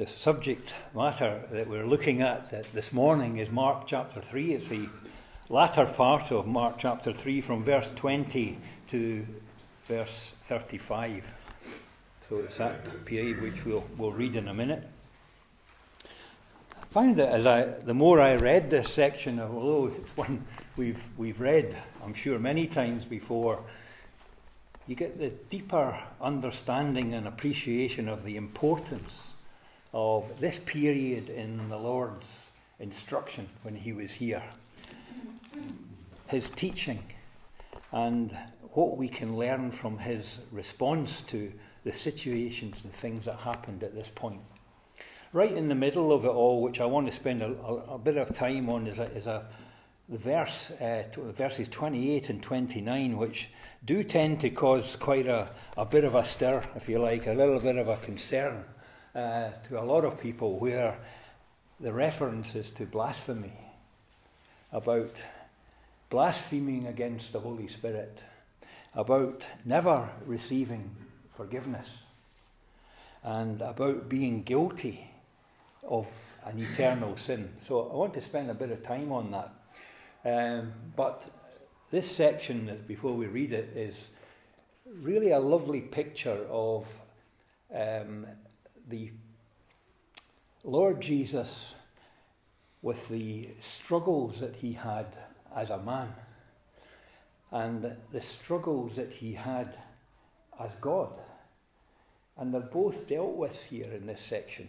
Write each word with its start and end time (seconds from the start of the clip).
the 0.00 0.06
subject 0.06 0.72
matter 0.94 1.42
that 1.52 1.68
we're 1.68 1.86
looking 1.86 2.22
at 2.22 2.72
this 2.72 2.90
morning 2.90 3.36
is 3.36 3.50
Mark 3.50 3.86
chapter 3.86 4.22
3. 4.22 4.54
It's 4.54 4.66
the 4.66 4.88
latter 5.50 5.84
part 5.84 6.32
of 6.32 6.46
Mark 6.46 6.76
chapter 6.78 7.12
3 7.12 7.42
from 7.42 7.62
verse 7.62 7.90
20 7.96 8.56
to 8.92 9.26
verse 9.86 10.30
35. 10.48 11.26
So 12.30 12.38
it's 12.38 12.56
that 12.56 13.04
period 13.04 13.42
which 13.42 13.66
we'll, 13.66 13.84
we'll 13.98 14.12
read 14.12 14.36
in 14.36 14.48
a 14.48 14.54
minute. 14.54 14.88
I 16.02 16.86
find 16.90 17.16
that 17.16 17.28
as 17.28 17.44
I, 17.44 17.64
the 17.64 17.92
more 17.92 18.22
I 18.22 18.36
read 18.36 18.70
this 18.70 18.90
section, 18.90 19.38
although 19.38 19.88
it's 19.94 20.16
one 20.16 20.46
we've, 20.78 21.10
we've 21.18 21.42
read, 21.42 21.76
I'm 22.02 22.14
sure, 22.14 22.38
many 22.38 22.66
times 22.66 23.04
before, 23.04 23.62
you 24.86 24.94
get 24.94 25.18
the 25.18 25.28
deeper 25.28 26.02
understanding 26.22 27.12
and 27.12 27.28
appreciation 27.28 28.08
of 28.08 28.24
the 28.24 28.38
importance 28.38 29.24
of 29.92 30.40
this 30.40 30.58
period 30.58 31.28
in 31.28 31.68
the 31.68 31.76
Lord's 31.76 32.26
instruction 32.78 33.48
when 33.62 33.74
he 33.74 33.92
was 33.92 34.12
here. 34.12 34.42
His 36.28 36.48
teaching 36.50 37.02
and 37.92 38.36
what 38.72 38.96
we 38.96 39.08
can 39.08 39.36
learn 39.36 39.70
from 39.72 39.98
his 39.98 40.38
response 40.52 41.22
to 41.22 41.52
the 41.84 41.92
situations 41.92 42.76
and 42.84 42.92
things 42.92 43.24
that 43.24 43.40
happened 43.40 43.82
at 43.82 43.94
this 43.94 44.08
point. 44.14 44.40
Right 45.32 45.52
in 45.52 45.68
the 45.68 45.74
middle 45.74 46.12
of 46.12 46.24
it 46.24 46.28
all, 46.28 46.62
which 46.62 46.80
I 46.80 46.86
want 46.86 47.06
to 47.08 47.12
spend 47.12 47.42
a, 47.42 47.52
a, 47.52 47.94
a 47.94 47.98
bit 47.98 48.16
of 48.16 48.36
time 48.36 48.68
on, 48.68 48.86
is 48.86 48.98
a, 48.98 49.04
is 49.16 49.26
a 49.26 49.46
the 50.08 50.18
verse, 50.18 50.72
uh, 50.80 51.04
verses 51.16 51.68
28 51.68 52.30
and 52.30 52.42
29, 52.42 53.16
which 53.16 53.48
do 53.84 54.02
tend 54.02 54.40
to 54.40 54.50
cause 54.50 54.96
quite 54.96 55.28
a, 55.28 55.50
a 55.76 55.84
bit 55.84 56.02
of 56.02 56.16
a 56.16 56.24
stir, 56.24 56.64
if 56.74 56.88
you 56.88 56.98
like, 56.98 57.28
a 57.28 57.32
little 57.32 57.60
bit 57.60 57.76
of 57.76 57.88
a 57.88 57.96
concern 57.98 58.64
uh, 59.14 59.50
to 59.68 59.80
a 59.80 59.84
lot 59.84 60.04
of 60.04 60.20
people, 60.20 60.58
where 60.58 60.98
the 61.80 61.92
reference 61.92 62.54
is 62.54 62.70
to 62.70 62.86
blasphemy, 62.86 63.58
about 64.72 65.16
blaspheming 66.10 66.86
against 66.86 67.32
the 67.32 67.40
Holy 67.40 67.68
Spirit, 67.68 68.18
about 68.94 69.46
never 69.64 70.08
receiving 70.26 70.90
forgiveness, 71.36 71.88
and 73.22 73.60
about 73.62 74.08
being 74.08 74.42
guilty 74.42 75.10
of 75.82 76.06
an 76.44 76.58
eternal 76.58 77.16
sin. 77.16 77.50
So 77.66 77.90
I 77.90 77.96
want 77.96 78.14
to 78.14 78.20
spend 78.20 78.50
a 78.50 78.54
bit 78.54 78.70
of 78.70 78.82
time 78.82 79.12
on 79.12 79.30
that. 79.30 79.52
Um, 80.24 80.72
but 80.96 81.24
this 81.90 82.10
section, 82.10 82.84
before 82.86 83.14
we 83.14 83.26
read 83.26 83.52
it, 83.52 83.72
is 83.76 84.08
really 85.02 85.30
a 85.30 85.38
lovely 85.38 85.80
picture 85.80 86.46
of 86.50 86.86
um, 87.74 88.26
the 88.90 89.12
Lord 90.64 91.00
Jesus 91.00 91.74
with 92.82 93.08
the 93.08 93.48
struggles 93.60 94.40
that 94.40 94.56
he 94.56 94.72
had 94.72 95.06
as 95.54 95.70
a 95.70 95.78
man 95.78 96.12
and 97.50 97.96
the 98.12 98.20
struggles 98.20 98.96
that 98.96 99.12
he 99.12 99.34
had 99.34 99.74
as 100.58 100.70
God. 100.80 101.12
And 102.36 102.52
they're 102.52 102.60
both 102.60 103.08
dealt 103.08 103.36
with 103.36 103.56
here 103.68 103.92
in 103.92 104.06
this 104.06 104.20
section. 104.20 104.68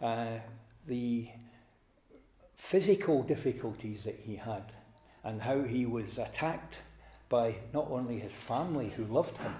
Uh, 0.00 0.38
the 0.86 1.28
physical 2.56 3.22
difficulties 3.22 4.04
that 4.04 4.20
he 4.24 4.36
had 4.36 4.72
and 5.24 5.42
how 5.42 5.62
he 5.62 5.86
was 5.86 6.18
attacked 6.18 6.74
by 7.28 7.56
not 7.72 7.90
only 7.90 8.18
his 8.18 8.32
family 8.32 8.92
who 8.96 9.04
loved 9.04 9.36
him 9.38 9.54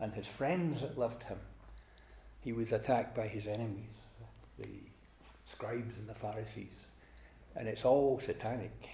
and 0.00 0.14
his 0.14 0.26
friends 0.26 0.80
that 0.80 0.98
loved 0.98 1.24
him, 1.24 1.38
he 2.42 2.52
was 2.52 2.72
attacked 2.72 3.14
by 3.14 3.28
his 3.28 3.46
enemies, 3.46 3.94
the 4.58 4.68
scribes 5.50 5.96
and 5.96 6.08
the 6.08 6.14
Pharisees. 6.14 6.74
And 7.54 7.68
it's 7.68 7.84
all 7.84 8.20
satanic, 8.24 8.88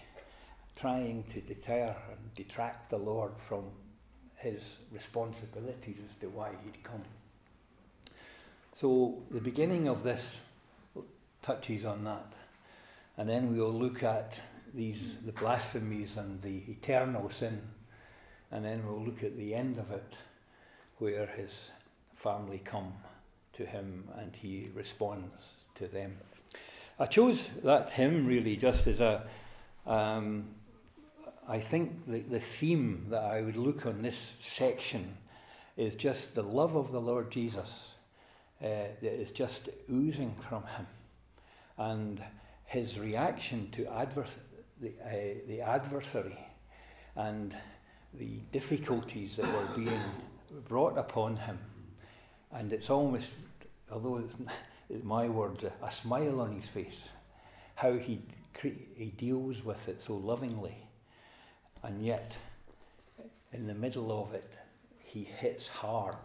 trying 0.77 1.25
to 1.33 1.41
deter 1.41 1.97
and 2.11 2.35
detract 2.35 2.91
the 2.91 2.99
Lord 2.99 3.33
from 3.39 3.65
his 4.37 4.77
responsibilities 4.93 5.97
as 6.05 6.21
to 6.21 6.29
why 6.29 6.51
he'd 6.65 6.83
come. 6.85 7.05
So 8.81 9.23
the 9.31 9.41
beginning 9.41 9.89
of 9.89 10.03
this 10.03 10.39
touches 11.43 11.85
on 11.85 12.05
that. 12.05 12.33
And 13.17 13.29
then 13.29 13.57
we'll 13.57 13.73
look 13.73 14.03
at 14.03 14.39
these 14.75 15.01
the 15.25 15.33
blasphemies 15.33 16.17
and 16.17 16.41
the 16.43 16.63
eternal 16.69 17.31
sin. 17.31 17.63
And 18.51 18.65
then 18.65 18.87
we'll 18.87 19.05
look 19.05 19.25
at 19.25 19.37
the 19.37 19.55
end 19.55 19.79
of 19.79 19.91
it, 19.91 20.15
where 20.99 21.27
his 21.27 21.53
family 22.15 22.61
come 22.65 22.93
to 23.59 23.67
him 23.67 24.09
and 24.17 24.35
he 24.35 24.71
responds 24.75 25.43
to 25.75 25.87
them. 25.87 26.17
I 26.99 27.07
chose 27.07 27.51
that 27.63 27.91
hymn 27.91 28.27
really 28.27 28.57
just 28.57 28.87
as 28.87 28.99
a, 28.99 29.23
um, 29.87 30.47
I 31.49 31.61
think 31.61 32.07
the, 32.09 32.21
the 32.21 32.41
theme 32.41 33.07
that 33.11 33.23
I 33.23 33.43
would 33.43 33.57
look 33.57 33.87
on 33.87 34.03
this 34.03 34.33
section 34.43 35.19
is 35.77 35.95
just 35.95 36.35
the 36.35 36.43
love 36.43 36.75
of 36.75 36.91
the 36.91 37.01
Lord 37.01 37.31
Jesus 37.31 37.93
uh, 38.61 38.67
that 39.01 39.21
is 39.21 39.31
just 39.31 39.69
oozing 39.91 40.35
from 40.49 40.65
him 40.65 40.87
and 41.77 42.23
his 42.65 42.99
reaction 42.99 43.69
to 43.73 43.85
advers- 43.85 44.41
the, 44.81 44.93
uh, 45.05 45.39
the 45.47 45.61
adversary 45.61 46.39
and 47.15 47.55
the 48.15 48.41
difficulties 48.53 49.37
that 49.37 49.47
were 49.47 49.77
being 49.77 50.01
brought 50.69 50.99
upon 50.99 51.37
him. 51.37 51.59
And 52.53 52.73
it's 52.73 52.91
almost 52.91 53.29
although 53.91 54.19
it's 54.19 55.05
my 55.05 55.29
words, 55.29 55.65
a, 55.65 55.73
a 55.85 55.91
smile 55.91 56.41
on 56.41 56.53
his 56.61 56.69
face, 56.69 57.01
how 57.75 57.93
he, 57.97 58.23
he 58.97 59.13
deals 59.17 59.65
with 59.65 59.89
it 59.89 60.03
so 60.03 60.17
lovingly. 60.17 60.77
And 61.83 62.05
yet, 62.05 62.33
in 63.53 63.67
the 63.67 63.75
middle 63.75 64.11
of 64.23 64.35
it, 64.35 64.53
he 64.99 65.25
hits 65.25 65.69
hard 65.69 66.17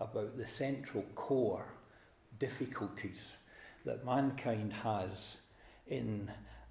about 0.00 0.36
the 0.36 0.46
central 0.46 1.04
core 1.14 1.66
difficulties 2.38 3.20
that 3.84 4.04
mankind 4.04 4.72
has 4.72 5.10
in 5.86 6.30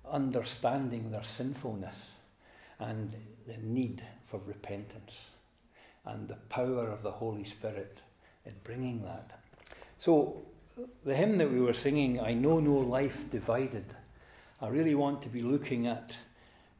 understanding 0.09 1.11
their 1.11 1.23
sinfulness 1.23 2.11
and 2.79 3.13
the 3.47 3.57
need 3.57 4.03
for 4.25 4.41
repentance 4.45 5.13
and 6.05 6.27
the 6.27 6.37
power 6.49 6.89
of 6.89 7.03
the 7.03 7.11
Holy 7.11 7.45
Spirit 7.45 7.99
in 8.45 8.53
bringing 8.63 9.03
that. 9.03 9.42
So, 10.03 10.41
the 11.05 11.15
hymn 11.15 11.37
that 11.37 11.49
we 11.49 11.61
were 11.61 11.73
singing, 11.73 12.19
I 12.19 12.33
Know 12.33 12.59
No 12.59 12.73
Life 12.73 13.31
Divided, 13.31 13.85
I 14.61 14.67
really 14.67 14.95
want 14.95 15.21
to 15.21 15.29
be 15.29 15.41
looking 15.41 15.87
at 15.87 16.11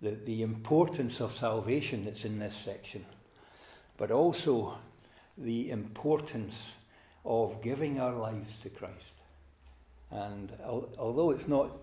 the, 0.01 0.17
the 0.25 0.41
importance 0.41 1.21
of 1.21 1.33
salvation 1.33 2.03
that's 2.03 2.25
in 2.25 2.39
this 2.39 2.53
section, 2.53 3.05
but 3.95 4.11
also 4.11 4.77
the 5.37 5.69
importance 5.69 6.73
of 7.23 7.61
giving 7.61 7.97
our 7.97 8.13
lives 8.13 8.55
to 8.61 8.69
Christ. 8.69 9.13
And 10.11 10.51
al- 10.61 10.89
although 10.99 11.31
it's 11.31 11.47
not 11.47 11.77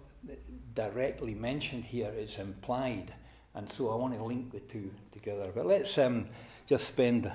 directly 0.75 1.33
mentioned 1.33 1.85
here, 1.85 2.13
it's 2.15 2.37
implied. 2.37 3.15
And 3.55 3.73
so 3.73 3.89
I 3.89 3.95
want 3.95 4.13
to 4.13 4.23
link 4.23 4.53
the 4.53 4.61
two 4.61 4.91
together. 5.11 5.51
But 5.55 5.65
let's 5.65 5.97
um, 5.97 6.27
just 6.69 6.87
spend 6.87 7.33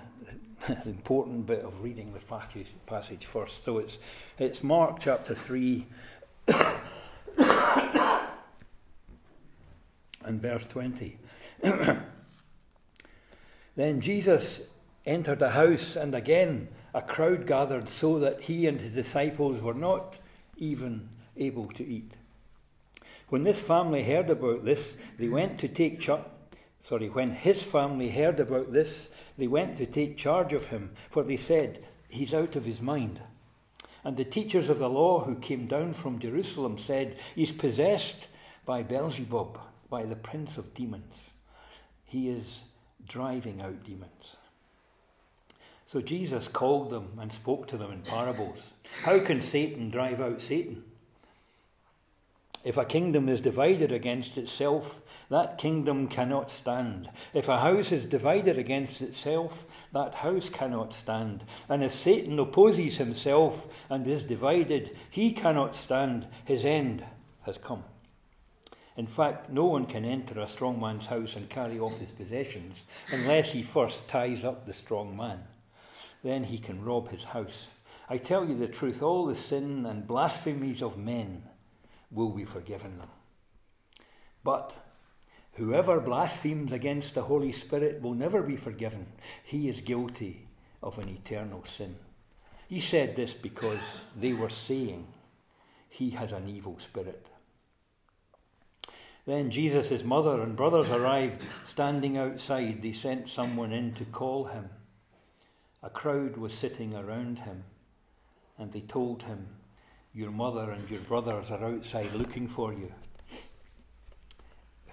important 0.85 1.45
bit 1.45 1.63
of 1.63 1.81
reading 1.81 2.13
the 2.13 2.19
passage, 2.19 2.67
passage 2.87 3.25
first. 3.25 3.63
So 3.63 3.77
it's, 3.77 3.97
it's 4.39 4.63
Mark 4.63 4.99
chapter 5.01 5.35
3 5.35 5.85
and 10.25 10.41
verse 10.41 10.65
20. 10.67 11.17
then 13.75 14.01
Jesus 14.01 14.61
entered 15.05 15.41
a 15.41 15.51
house, 15.51 15.95
and 15.95 16.15
again 16.15 16.69
a 16.93 17.01
crowd 17.01 17.45
gathered 17.45 17.89
so 17.89 18.19
that 18.19 18.43
he 18.43 18.67
and 18.67 18.79
his 18.79 18.95
disciples 18.95 19.61
were 19.61 19.73
not 19.73 20.15
even 20.57 21.09
able 21.37 21.67
to 21.67 21.85
eat. 21.85 22.13
When 23.29 23.43
this 23.43 23.59
family 23.59 24.03
heard 24.03 24.29
about 24.29 24.65
this, 24.65 24.95
they 25.19 25.27
went 25.27 25.59
to 25.59 25.67
take 25.67 25.99
charge. 25.99 26.23
Sorry, 26.87 27.09
when 27.09 27.31
his 27.31 27.61
family 27.61 28.11
heard 28.11 28.39
about 28.39 28.71
this, 28.71 29.09
they 29.37 29.47
went 29.47 29.77
to 29.77 29.85
take 29.85 30.17
charge 30.17 30.53
of 30.53 30.67
him, 30.67 30.91
for 31.09 31.23
they 31.23 31.37
said, 31.37 31.83
He's 32.09 32.33
out 32.33 32.55
of 32.55 32.65
his 32.65 32.79
mind. 32.79 33.19
And 34.03 34.17
the 34.17 34.23
teachers 34.23 34.69
of 34.69 34.79
the 34.79 34.89
law 34.89 35.25
who 35.25 35.35
came 35.35 35.67
down 35.67 35.93
from 35.93 36.19
Jerusalem 36.19 36.77
said, 36.77 37.17
He's 37.33 37.51
possessed 37.51 38.27
by 38.65 38.83
Beelzebub, 38.83 39.59
by 39.89 40.05
the 40.05 40.15
prince 40.15 40.57
of 40.57 40.73
demons. 40.73 41.13
He 42.05 42.29
is 42.29 42.59
driving 43.07 43.61
out 43.61 43.83
demons. 43.83 44.37
So 45.87 46.01
Jesus 46.01 46.47
called 46.47 46.89
them 46.89 47.17
and 47.19 47.31
spoke 47.31 47.67
to 47.67 47.77
them 47.77 47.91
in 47.91 48.01
parables. 48.01 48.59
How 49.03 49.19
can 49.19 49.41
Satan 49.41 49.89
drive 49.89 50.21
out 50.21 50.41
Satan? 50.41 50.83
If 52.63 52.77
a 52.77 52.85
kingdom 52.85 53.29
is 53.29 53.41
divided 53.41 53.91
against 53.91 54.37
itself, 54.37 54.99
that 55.29 55.57
kingdom 55.57 56.07
cannot 56.07 56.51
stand. 56.51 57.09
If 57.33 57.47
a 57.47 57.59
house 57.59 57.91
is 57.91 58.05
divided 58.05 58.57
against 58.57 59.01
itself, 59.01 59.65
that 59.93 60.15
house 60.15 60.49
cannot 60.49 60.93
stand. 60.93 61.43
And 61.67 61.83
if 61.83 61.95
Satan 61.95 62.37
opposes 62.37 62.97
himself 62.97 63.67
and 63.89 64.05
is 64.07 64.23
divided, 64.23 64.95
he 65.09 65.31
cannot 65.31 65.75
stand. 65.75 66.27
His 66.45 66.63
end 66.63 67.03
has 67.43 67.57
come. 67.57 67.83
In 68.97 69.07
fact, 69.07 69.49
no 69.49 69.65
one 69.65 69.87
can 69.87 70.05
enter 70.05 70.39
a 70.39 70.47
strong 70.47 70.79
man's 70.79 71.07
house 71.07 71.35
and 71.35 71.49
carry 71.49 71.79
off 71.79 71.97
his 71.97 72.11
possessions 72.11 72.83
unless 73.11 73.51
he 73.51 73.61
first 73.61 74.07
ties 74.07 74.45
up 74.45 74.65
the 74.65 74.73
strong 74.73 75.17
man. 75.17 75.39
Then 76.23 76.45
he 76.45 76.57
can 76.57 76.83
rob 76.83 77.09
his 77.09 77.25
house. 77.25 77.67
I 78.09 78.17
tell 78.17 78.45
you 78.45 78.57
the 78.57 78.67
truth, 78.67 79.01
all 79.01 79.25
the 79.25 79.35
sin 79.35 79.85
and 79.85 80.07
blasphemies 80.07 80.81
of 80.81 80.97
men 80.97 81.43
will 82.11 82.29
be 82.29 82.45
forgiven 82.45 82.99
them. 82.99 83.09
But 84.43 84.73
whoever 85.55 85.99
blasphemes 85.99 86.71
against 86.71 87.13
the 87.13 87.23
Holy 87.23 87.51
Spirit 87.51 88.01
will 88.01 88.13
never 88.13 88.41
be 88.41 88.57
forgiven. 88.57 89.07
He 89.43 89.69
is 89.69 89.81
guilty 89.81 90.47
of 90.81 90.97
an 90.99 91.09
eternal 91.09 91.63
sin. 91.77 91.95
He 92.67 92.79
said 92.79 93.15
this 93.15 93.33
because 93.33 93.79
they 94.19 94.33
were 94.33 94.49
saying 94.49 95.07
he 95.89 96.11
has 96.11 96.31
an 96.31 96.49
evil 96.49 96.77
spirit. 96.79 97.27
Then 99.25 99.49
Jesus' 99.49 100.03
mother 100.03 100.41
and 100.41 100.55
brothers 100.55 100.89
arrived. 100.89 101.43
Standing 101.63 102.17
outside, 102.17 102.81
they 102.81 102.91
sent 102.91 103.29
someone 103.29 103.71
in 103.71 103.93
to 103.95 104.05
call 104.05 104.45
him. 104.45 104.69
A 105.81 105.89
crowd 105.89 106.37
was 106.37 106.53
sitting 106.53 106.95
around 106.95 107.39
him, 107.39 107.63
and 108.57 108.71
they 108.71 108.81
told 108.81 109.23
him, 109.23 109.47
Your 110.13 110.31
mother 110.31 110.71
and 110.71 110.89
your 110.89 111.01
brothers 111.01 111.49
are 111.49 111.63
outside 111.63 112.13
looking 112.13 112.47
for 112.47 112.73
you. 112.73 112.91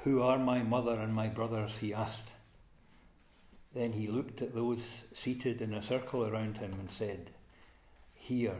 Who 0.04 0.20
are 0.20 0.38
my 0.38 0.62
mother 0.62 0.94
and 0.94 1.14
my 1.14 1.28
brothers? 1.28 1.76
he 1.80 1.94
asked. 1.94 2.32
Then 3.72 3.92
he 3.92 4.08
looked 4.08 4.42
at 4.42 4.54
those 4.54 4.80
seated 5.14 5.62
in 5.62 5.72
a 5.72 5.80
circle 5.80 6.24
around 6.24 6.58
him 6.58 6.74
and 6.78 6.90
said, 6.90 7.30
Here 8.14 8.58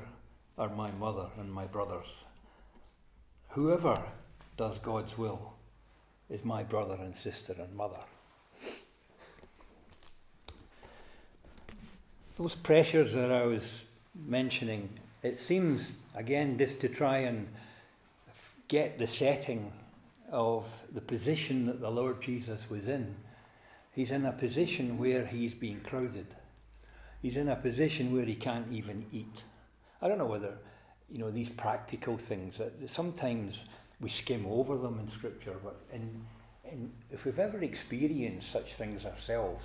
are 0.57 0.69
my 0.69 0.93
mother 0.93 1.31
and 1.39 1.53
my 1.53 1.67
brothers. 1.67 2.07
Whoever 3.51 4.01
does 4.57 4.79
God's 4.79 5.19
will 5.19 5.55
is 6.31 6.45
my 6.45 6.63
brother 6.63 6.95
and 6.95 7.17
sister 7.17 7.55
and 7.59 7.75
mother. 7.75 8.01
Those 12.39 12.55
pressures 12.55 13.15
that 13.15 13.33
I 13.33 13.45
was 13.47 13.85
mentioning, 14.15 14.91
it 15.23 15.41
seems, 15.41 15.93
again, 16.15 16.57
just 16.57 16.81
to 16.81 16.89
try 16.89 17.19
and 17.19 17.49
get 18.69 18.99
the 18.99 19.07
setting 19.07 19.73
of 20.33 20.67
the 20.93 21.01
position 21.01 21.67
that 21.67 21.81
the 21.81 21.91
Lord 21.91 22.23
Jesus 22.23 22.69
was 22.69 22.89
in. 22.89 23.15
He's 23.93 24.11
in 24.11 24.25
a 24.25 24.33
position 24.33 24.99
where 24.99 25.27
he's 25.27 25.53
being 25.53 25.81
crowded. 25.81 26.35
He's 27.21 27.37
in 27.37 27.49
a 27.49 27.57
position 27.57 28.13
where 28.13 28.25
he 28.25 28.35
can't 28.35 28.73
even 28.73 29.05
eat. 29.13 29.43
I 30.01 30.09
don't 30.09 30.19
know 30.19 30.27
whether, 30.27 30.57
you 31.11 31.19
know, 31.19 31.31
these 31.31 31.51
practical 31.51 32.17
things, 32.17 32.57
that 32.57 32.73
sometimes 32.91 33.65
we 34.01 34.09
skim 34.09 34.47
over 34.47 34.79
them 34.79 34.99
in 34.99 35.09
Scripture, 35.09 35.55
but 35.63 35.81
in, 35.93 36.25
in, 36.65 36.91
if 37.11 37.25
we've 37.27 37.39
ever 37.39 37.63
experienced 37.63 38.51
such 38.51 38.73
things 38.75 39.05
ourselves, 39.05 39.65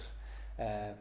uh, 0.59 0.91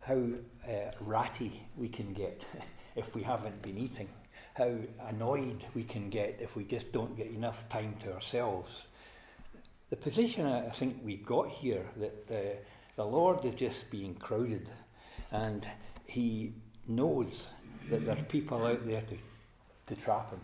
how 0.00 0.20
uh, 0.68 0.90
ratty 1.00 1.66
we 1.76 1.88
can 1.88 2.12
get 2.12 2.42
if 2.96 3.14
we 3.14 3.22
haven't 3.22 3.62
been 3.62 3.78
eating, 3.78 4.08
how 4.54 4.74
annoyed 5.08 5.64
we 5.74 5.84
can 5.84 6.10
get 6.10 6.38
if 6.40 6.56
we 6.56 6.64
just 6.64 6.92
don't 6.92 7.16
get 7.16 7.28
enough 7.28 7.68
time 7.68 7.94
to 8.00 8.12
ourselves. 8.12 8.68
The 9.92 9.96
position 9.98 10.46
I 10.46 10.70
think 10.70 11.02
we've 11.04 11.26
got 11.26 11.50
here 11.50 11.84
that 11.98 12.24
uh, 12.30 12.56
the 12.96 13.04
Lord 13.04 13.44
is 13.44 13.54
just 13.54 13.90
being 13.90 14.14
crowded 14.14 14.70
and 15.30 15.66
He 16.06 16.54
knows 16.88 17.44
that 17.90 18.06
there's 18.06 18.24
people 18.26 18.64
out 18.64 18.86
there 18.86 19.02
to, 19.02 19.18
to 19.88 20.00
trap 20.00 20.30
Him. 20.30 20.40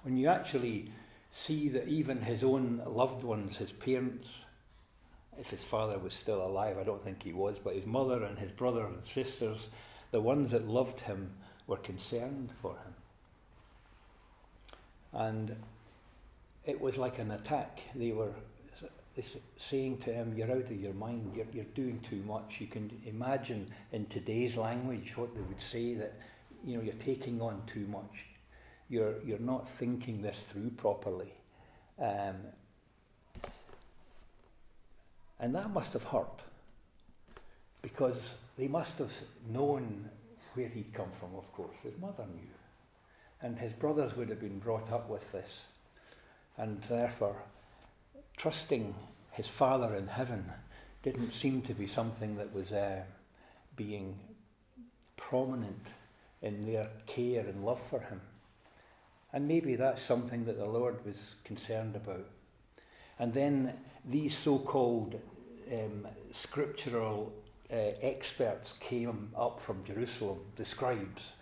When 0.00 0.16
you 0.16 0.28
actually 0.28 0.90
see 1.30 1.68
that 1.68 1.88
even 1.88 2.22
his 2.22 2.42
own 2.42 2.80
loved 2.86 3.22
ones, 3.22 3.58
his 3.58 3.70
parents, 3.70 4.28
if 5.38 5.50
his 5.50 5.62
father 5.62 5.98
was 5.98 6.14
still 6.14 6.40
alive, 6.40 6.78
I 6.78 6.84
don't 6.84 7.04
think 7.04 7.24
he 7.24 7.34
was, 7.34 7.58
but 7.62 7.74
his 7.74 7.84
mother 7.84 8.24
and 8.24 8.38
his 8.38 8.50
brother 8.50 8.86
and 8.86 9.04
sisters, 9.04 9.66
the 10.10 10.22
ones 10.22 10.52
that 10.52 10.66
loved 10.66 11.00
him, 11.00 11.34
were 11.66 11.76
concerned 11.76 12.48
for 12.62 12.76
him. 12.76 12.94
And 15.12 15.56
it 16.66 16.80
was 16.80 16.96
like 16.96 17.18
an 17.18 17.30
attack. 17.32 17.80
They 17.94 18.12
were 18.12 18.32
saying 19.56 19.98
to 19.98 20.12
him, 20.12 20.34
You're 20.36 20.50
out 20.50 20.70
of 20.70 20.80
your 20.80 20.94
mind, 20.94 21.32
you're, 21.34 21.46
you're 21.52 21.64
doing 21.74 22.00
too 22.08 22.22
much. 22.26 22.56
You 22.58 22.66
can 22.66 22.90
imagine 23.06 23.68
in 23.92 24.06
today's 24.06 24.56
language 24.56 25.12
what 25.16 25.34
they 25.34 25.42
would 25.42 25.60
say 25.60 25.94
that 25.94 26.14
you 26.64 26.76
know, 26.76 26.82
you're 26.82 26.94
taking 26.94 27.40
on 27.40 27.62
too 27.66 27.86
much 27.88 28.26
you're, 28.92 29.14
you're 29.24 29.38
not 29.38 29.68
thinking 29.70 30.20
this 30.20 30.44
through 30.46 30.68
properly. 30.76 31.32
Um, 31.98 32.36
and 35.40 35.54
that 35.54 35.70
must 35.70 35.94
have 35.94 36.04
hurt 36.04 36.42
because 37.80 38.34
they 38.58 38.68
must 38.68 38.98
have 38.98 39.12
known 39.48 40.10
where 40.52 40.68
he'd 40.68 40.92
come 40.92 41.08
from, 41.18 41.30
of 41.38 41.50
course. 41.52 41.74
His 41.82 41.94
mother 41.98 42.26
knew. 42.34 42.50
And 43.40 43.58
his 43.58 43.72
brothers 43.72 44.14
would 44.14 44.28
have 44.28 44.40
been 44.40 44.58
brought 44.58 44.92
up 44.92 45.08
with 45.08 45.32
this. 45.32 45.62
And 46.56 46.82
therefore, 46.82 47.42
trusting 48.36 48.94
his 49.32 49.48
Father 49.48 49.94
in 49.94 50.08
heaven 50.08 50.52
didn't 51.02 51.32
seem 51.32 51.62
to 51.62 51.74
be 51.74 51.86
something 51.86 52.36
that 52.36 52.54
was 52.54 52.72
uh, 52.72 53.02
being 53.76 54.18
prominent 55.16 55.86
in 56.40 56.66
their 56.66 56.88
care 57.06 57.46
and 57.46 57.64
love 57.64 57.80
for 57.80 58.00
him. 58.00 58.20
And 59.32 59.48
maybe 59.48 59.76
that's 59.76 60.02
something 60.02 60.44
that 60.44 60.58
the 60.58 60.66
Lord 60.66 61.04
was 61.06 61.34
concerned 61.44 61.96
about. 61.96 62.26
And 63.18 63.32
then 63.32 63.74
these 64.04 64.36
so 64.36 64.58
called 64.58 65.18
um, 65.72 66.06
scriptural 66.32 67.32
uh, 67.72 67.76
experts 68.02 68.74
came 68.80 69.30
up 69.36 69.60
from 69.60 69.84
Jerusalem, 69.84 70.40
the 70.56 70.64
scribes, 70.64 71.32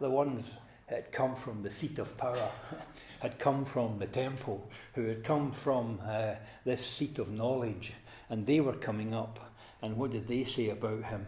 the 0.00 0.10
ones 0.10 0.44
had 0.86 1.12
come 1.12 1.34
from 1.34 1.62
the 1.62 1.70
seat 1.70 1.98
of 1.98 2.16
power, 2.16 2.50
had 3.20 3.38
come 3.38 3.64
from 3.64 3.98
the 3.98 4.06
temple, 4.06 4.70
who 4.94 5.06
had 5.06 5.24
come 5.24 5.52
from 5.52 6.00
uh, 6.06 6.34
this 6.64 6.84
seat 6.86 7.18
of 7.18 7.30
knowledge, 7.30 7.92
and 8.30 8.46
they 8.46 8.60
were 8.60 8.74
coming 8.74 9.14
up. 9.14 9.52
And 9.82 9.96
what 9.96 10.12
did 10.12 10.28
they 10.28 10.44
say 10.44 10.70
about 10.70 11.04
him? 11.04 11.26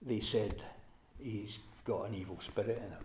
They 0.00 0.20
said, 0.20 0.62
He's 1.22 1.58
got 1.84 2.08
an 2.08 2.14
evil 2.14 2.38
spirit 2.40 2.82
in 2.84 2.90
him. 2.90 3.04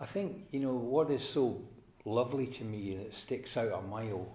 I 0.00 0.06
think, 0.06 0.46
you 0.50 0.60
know, 0.60 0.74
what 0.74 1.10
is 1.10 1.22
so 1.22 1.62
lovely 2.04 2.46
to 2.46 2.64
me 2.64 2.92
and 2.92 3.02
it 3.02 3.14
sticks 3.14 3.56
out 3.56 3.72
a 3.72 3.80
mile 3.82 4.26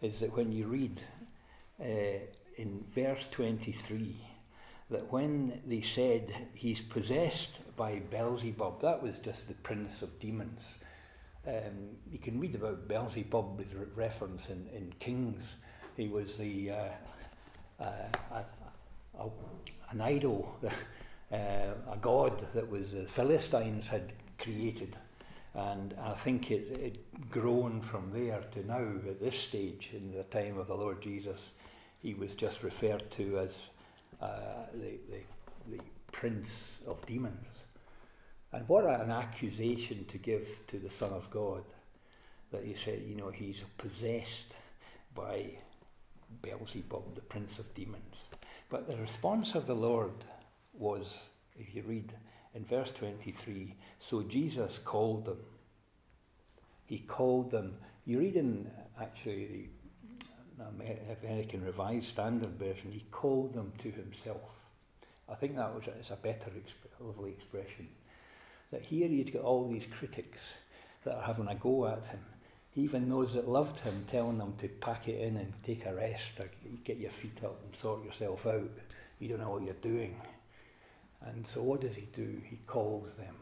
is 0.00 0.20
that 0.20 0.36
when 0.36 0.52
you 0.52 0.66
read 0.66 1.00
uh, 1.80 2.20
in 2.56 2.84
verse 2.94 3.26
23 3.32 4.16
that 4.90 5.12
when 5.12 5.60
they 5.66 5.82
said 5.82 6.48
he's 6.54 6.80
possessed 6.80 7.50
by 7.76 8.00
Beelzebub, 8.10 8.80
that 8.80 9.02
was 9.02 9.18
just 9.18 9.48
the 9.48 9.54
prince 9.54 10.02
of 10.02 10.18
demons. 10.18 10.60
Um, 11.46 11.96
you 12.10 12.18
can 12.18 12.40
read 12.40 12.54
about 12.54 12.88
Beelzebub 12.88 13.58
with 13.58 13.68
reference 13.94 14.48
in, 14.48 14.66
in 14.74 14.92
Kings. 14.98 15.42
He 15.96 16.08
was 16.08 16.36
the 16.36 16.70
uh, 16.70 16.88
uh, 17.80 18.42
a, 19.18 19.24
an 19.90 20.00
idol, 20.00 20.56
uh, 21.32 21.36
a 21.36 21.96
god 22.00 22.46
that 22.54 22.70
was 22.70 22.92
the 22.92 23.06
Philistines 23.06 23.86
had 23.86 24.12
created. 24.38 24.96
And 25.54 25.94
I 26.00 26.12
think 26.12 26.50
it, 26.50 26.68
it 26.80 27.30
grown 27.30 27.80
from 27.80 28.12
there 28.12 28.42
to 28.52 28.66
now 28.66 29.08
at 29.08 29.20
this 29.20 29.38
stage 29.38 29.90
in 29.92 30.12
the 30.12 30.24
time 30.24 30.58
of 30.58 30.68
the 30.68 30.74
Lord 30.74 31.02
Jesus. 31.02 31.40
He 32.00 32.14
was 32.14 32.34
just 32.34 32.62
referred 32.62 33.10
to 33.12 33.38
as 33.38 33.70
uh, 34.20 34.66
the, 34.74 34.98
the, 35.10 35.76
the 35.76 35.82
prince 36.12 36.78
of 36.86 37.04
demons. 37.06 37.46
And 38.52 38.66
what 38.68 38.84
an 38.84 39.10
accusation 39.10 40.06
to 40.06 40.18
give 40.18 40.48
to 40.68 40.78
the 40.78 40.90
Son 40.90 41.12
of 41.12 41.30
God 41.30 41.64
that 42.50 42.64
he 42.64 42.74
said, 42.74 43.02
you 43.06 43.14
know, 43.14 43.30
he's 43.30 43.58
possessed 43.76 44.54
by 45.14 45.58
Beelzebub, 46.42 47.14
the 47.14 47.20
prince 47.20 47.58
of 47.58 47.74
demons. 47.74 48.14
But 48.70 48.88
the 48.88 48.96
response 48.96 49.54
of 49.54 49.66
the 49.66 49.74
Lord 49.74 50.24
was, 50.72 51.18
if 51.56 51.74
you 51.74 51.82
read 51.86 52.12
in 52.54 52.64
verse 52.64 52.90
23 52.92 53.74
so 54.00 54.22
Jesus 54.22 54.78
called 54.84 55.26
them. 55.26 55.38
He 56.86 56.98
called 56.98 57.50
them. 57.50 57.76
You 58.06 58.20
read 58.20 58.36
in 58.36 58.70
actually 59.00 59.46
the 59.46 59.68
American 60.60 61.64
Revised 61.64 62.06
Standard 62.06 62.58
Version, 62.58 62.90
he 62.92 63.04
called 63.10 63.54
them 63.54 63.72
to 63.78 63.90
himself. 63.90 64.40
I 65.28 65.34
think 65.34 65.56
that 65.56 65.74
was 65.74 65.84
a, 65.86 66.12
a 66.12 66.16
better, 66.16 66.50
lovely 67.00 67.30
expression. 67.30 67.88
That 68.70 68.82
here 68.82 69.08
you'd 69.08 69.32
got 69.32 69.42
all 69.42 69.68
these 69.68 69.86
critics 69.98 70.38
that 71.04 71.14
are 71.14 71.22
having 71.22 71.48
a 71.48 71.54
go 71.54 71.86
at 71.86 72.06
him. 72.06 72.20
Even 72.74 73.08
those 73.08 73.34
that 73.34 73.48
loved 73.48 73.78
him, 73.78 74.04
telling 74.10 74.38
them 74.38 74.54
to 74.58 74.68
pack 74.68 75.08
it 75.08 75.20
in 75.20 75.36
and 75.36 75.52
take 75.64 75.84
a 75.86 75.94
rest 75.94 76.38
or 76.38 76.50
get 76.84 76.98
your 76.98 77.10
feet 77.10 77.38
up 77.44 77.60
and 77.64 77.74
sort 77.76 78.04
yourself 78.04 78.46
out. 78.46 78.70
You 79.18 79.28
don't 79.28 79.40
know 79.40 79.50
what 79.50 79.62
you're 79.62 79.74
doing. 79.74 80.16
And 81.20 81.46
so, 81.46 81.62
what 81.62 81.80
does 81.80 81.96
he 81.96 82.08
do? 82.14 82.40
He 82.48 82.58
calls 82.66 83.14
them 83.16 83.34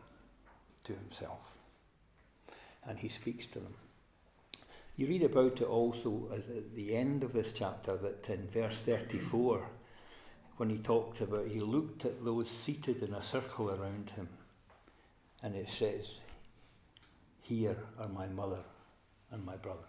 to 0.84 0.94
himself 0.94 1.40
and 2.86 2.98
he 2.98 3.08
speaks 3.08 3.46
to 3.46 3.58
them. 3.58 3.74
You 4.96 5.06
read 5.06 5.24
about 5.24 5.60
it 5.60 5.64
also 5.64 6.30
at 6.32 6.74
the 6.74 6.96
end 6.96 7.22
of 7.22 7.34
this 7.34 7.48
chapter 7.54 7.98
that 7.98 8.30
in 8.30 8.48
verse 8.48 8.76
34, 8.86 9.68
when 10.56 10.70
he 10.70 10.78
talked 10.78 11.20
about, 11.20 11.48
he 11.48 11.60
looked 11.60 12.06
at 12.06 12.24
those 12.24 12.48
seated 12.48 13.02
in 13.02 13.12
a 13.12 13.20
circle 13.20 13.70
around 13.70 14.12
him, 14.16 14.28
and 15.42 15.54
it 15.54 15.68
says, 15.68 16.06
Here 17.42 17.76
are 17.98 18.08
my 18.08 18.26
mother 18.26 18.60
and 19.30 19.44
my 19.44 19.56
brothers. 19.56 19.84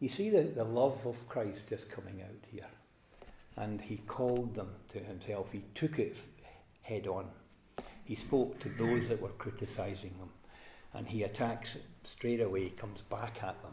You 0.00 0.10
see 0.10 0.28
the, 0.28 0.42
the 0.42 0.64
love 0.64 1.06
of 1.06 1.26
Christ 1.26 1.70
just 1.70 1.88
coming 1.90 2.20
out 2.20 2.44
here. 2.52 2.68
And 3.56 3.80
he 3.80 3.96
called 3.96 4.54
them 4.54 4.72
to 4.92 4.98
himself. 4.98 5.52
He 5.52 5.64
took 5.74 5.98
it 5.98 6.18
head 6.82 7.06
on. 7.06 7.28
He 8.04 8.16
spoke 8.16 8.58
to 8.60 8.68
those 8.68 9.08
that 9.08 9.22
were 9.22 9.28
criticizing 9.30 10.10
him. 10.10 10.28
And 10.92 11.08
he 11.08 11.22
attacks 11.22 11.76
it 11.76 11.86
straight 12.04 12.42
away, 12.42 12.68
comes 12.68 13.00
back 13.08 13.38
at 13.42 13.62
them 13.62 13.72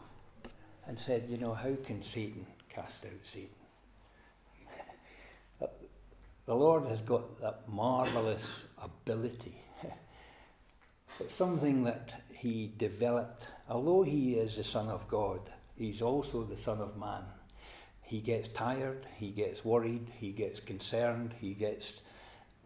and 0.86 0.98
said, 0.98 1.26
You 1.28 1.38
know, 1.38 1.54
how 1.54 1.74
can 1.84 2.02
Satan 2.02 2.46
cast 2.68 3.04
out 3.04 3.10
Satan? 3.24 3.48
the 6.46 6.54
Lord 6.54 6.86
has 6.86 7.00
got 7.00 7.40
that 7.40 7.68
marvelous 7.68 8.64
ability. 8.82 9.62
it's 11.20 11.34
something 11.34 11.84
that 11.84 12.22
he 12.32 12.72
developed. 12.76 13.46
Although 13.68 14.02
he 14.02 14.34
is 14.34 14.56
the 14.56 14.64
Son 14.64 14.88
of 14.88 15.08
God, 15.08 15.40
he's 15.76 16.02
also 16.02 16.42
the 16.42 16.56
Son 16.56 16.80
of 16.80 16.96
Man. 16.98 17.22
He 18.02 18.20
gets 18.20 18.48
tired, 18.48 19.06
he 19.16 19.30
gets 19.30 19.64
worried, 19.64 20.10
he 20.18 20.32
gets 20.32 20.60
concerned, 20.60 21.34
he 21.40 21.54
gets 21.54 21.94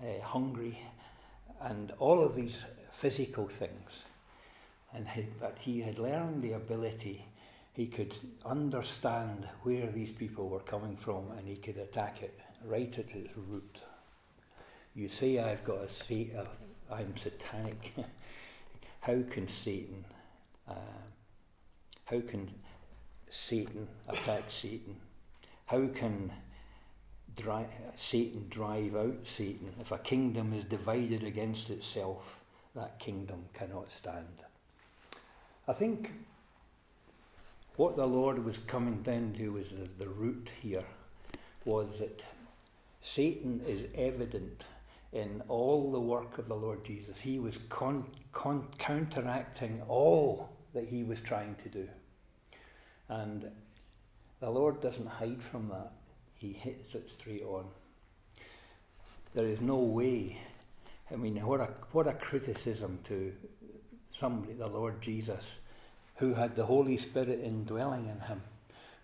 uh, 0.03 0.21
hungry, 0.23 0.81
and 1.61 1.93
all 1.99 2.21
of 2.23 2.35
these 2.35 2.57
physical 2.93 3.47
things. 3.47 4.03
And 4.93 5.09
he, 5.09 5.27
but 5.39 5.59
he 5.61 5.83
had 5.83 5.99
learned 5.99 6.43
the 6.43 6.53
ability 6.53 7.27
he 7.77 7.87
could 7.87 8.17
understand 8.47 9.47
where 9.63 9.87
these 9.89 10.11
people 10.11 10.49
were 10.49 10.61
coming 10.61 10.97
from 10.97 11.31
and 11.37 11.47
he 11.47 11.57
could 11.57 11.77
attack 11.77 12.23
it 12.23 12.41
right 12.65 12.91
at 12.99 13.15
its 13.15 13.37
root. 13.37 13.81
You 14.95 15.09
say 15.09 15.39
I've 15.39 15.63
got 15.63 15.83
a 15.83 15.89
say, 15.91 16.31
uh, 16.39 16.95
I'm 16.95 17.15
satanic. 17.19 17.93
how 19.01 19.19
can 19.29 19.47
Satan, 19.47 20.07
uh, 20.67 20.73
how 22.07 22.21
can 22.21 22.51
Satan 23.29 23.89
attack 24.09 24.45
Satan? 24.49 24.97
How 25.67 25.87
can 25.89 26.33
dri- 27.37 27.67
Satan 27.95 28.47
drive 28.49 28.97
out 28.97 29.27
Satan? 29.27 29.75
If 29.79 29.93
a 29.93 29.99
kingdom 29.99 30.55
is 30.55 30.65
divided 30.65 31.23
against 31.23 31.69
itself, 31.69 32.41
that 32.75 32.99
kingdom 32.99 33.51
cannot 33.53 33.93
stand. 33.93 34.45
I 35.69 35.75
think 35.75 36.13
what 37.77 37.97
the 37.97 38.07
Lord 38.07 38.45
was 38.45 38.59
coming 38.67 39.03
down 39.03 39.35
to 39.39 39.49
was 39.51 39.71
the, 39.71 39.89
the 39.99 40.09
root 40.09 40.51
here 40.63 40.85
was 41.65 41.99
that 41.99 42.23
Satan 43.01 43.61
is 43.67 43.87
evident 43.95 44.65
in 45.13 45.43
all 45.49 45.93
the 45.93 46.01
work 46.01 46.39
of 46.39 46.49
the 46.49 46.55
Lord 46.55 46.85
Jesus. 46.85 47.19
He 47.19 47.39
was 47.39 47.59
con, 47.69 48.07
con, 48.33 48.69
counteracting 48.79 49.83
all 49.89 50.51
that 50.75 50.89
he 50.89 51.03
was 51.03 51.21
trying 51.21 51.57
to 51.63 51.69
do. 51.69 51.89
And 53.09 53.51
the 54.41 54.51
Lord 54.51 54.81
doesn't 54.81 55.07
hide 55.07 55.43
from 55.43 55.69
that, 55.69 55.93
he 56.35 56.53
hits 56.53 56.95
it 56.95 57.11
straight 57.11 57.45
on. 57.45 57.65
There 59.35 59.47
is 59.47 59.61
no 59.61 59.77
way. 59.77 60.39
I 61.11 61.17
mean, 61.17 61.37
what 61.47 61.61
a, 61.61 61.69
what 61.93 62.07
a 62.07 62.13
criticism 62.13 62.99
to 63.05 63.33
somebody, 64.13 64.55
the 64.55 64.67
Lord 64.67 65.01
Jesus 65.01 65.45
who 66.17 66.35
had 66.35 66.57
the 66.57 66.67
Holy 66.67 66.97
Spirit 66.97 67.41
indwelling 67.43 68.09
in 68.09 68.21
him, 68.21 68.43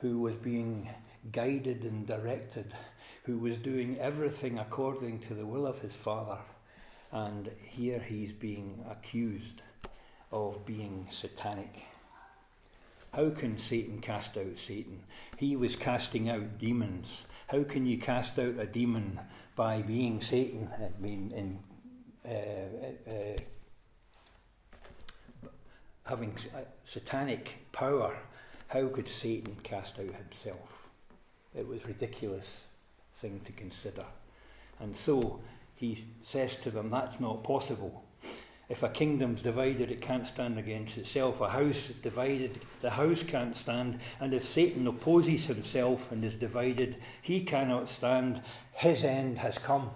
who 0.00 0.20
was 0.20 0.34
being 0.36 0.88
guided 1.30 1.82
and 1.84 2.06
directed, 2.06 2.74
who 3.24 3.38
was 3.38 3.56
doing 3.58 3.98
everything 3.98 4.58
according 4.58 5.20
to 5.20 5.34
the 5.34 5.46
will 5.46 5.66
of 5.66 5.80
his 5.80 5.94
Father. 5.94 6.38
And 7.10 7.50
here 7.60 8.00
he's 8.00 8.32
being 8.32 8.84
accused 8.90 9.62
of 10.32 10.64
being 10.64 11.08
satanic. 11.10 11.84
How 13.12 13.28
can 13.28 13.58
Satan 13.58 14.00
cast 14.00 14.38
out 14.38 14.58
Satan? 14.58 15.02
He 15.36 15.54
was 15.54 15.76
casting 15.76 16.30
out 16.30 16.58
demons. 16.58 17.22
How 17.48 17.62
can 17.64 17.84
you 17.84 17.98
cast 17.98 18.38
out 18.38 18.58
a 18.58 18.64
demon 18.64 19.20
by 19.54 19.82
being 19.82 20.22
Satan? 20.22 20.70
I 20.74 20.98
mean, 20.98 21.30
in 21.36 21.58
uh, 22.24 23.10
uh, 23.10 23.36
having 26.04 26.36
uh, 26.54 26.60
satanic 26.84 27.72
power, 27.72 28.16
how 28.68 28.88
could 28.88 29.08
Satan 29.08 29.56
cast 29.62 29.98
out 29.98 30.14
himself? 30.14 30.88
It 31.54 31.66
was 31.66 31.82
a 31.82 31.88
ridiculous 31.88 32.62
thing 33.20 33.40
to 33.44 33.52
consider. 33.52 34.04
And 34.80 34.96
so 34.96 35.40
he 35.74 36.04
says 36.24 36.56
to 36.62 36.70
them, 36.70 36.90
That's 36.90 37.20
not 37.20 37.44
possible. 37.44 38.04
If 38.68 38.82
a 38.82 38.88
kingdom's 38.88 39.42
divided, 39.42 39.90
it 39.90 40.00
can't 40.00 40.26
stand 40.26 40.58
against 40.58 40.96
itself. 40.96 41.40
A 41.40 41.50
house 41.50 41.88
divided, 42.02 42.60
the 42.80 42.90
house 42.90 43.22
can't 43.22 43.54
stand. 43.54 44.00
And 44.18 44.32
if 44.32 44.48
Satan 44.48 44.86
opposes 44.86 45.44
himself 45.44 46.10
and 46.10 46.24
is 46.24 46.34
divided, 46.34 46.96
he 47.20 47.44
cannot 47.44 47.90
stand. 47.90 48.40
His 48.72 49.04
end 49.04 49.38
has 49.38 49.58
come. 49.58 49.90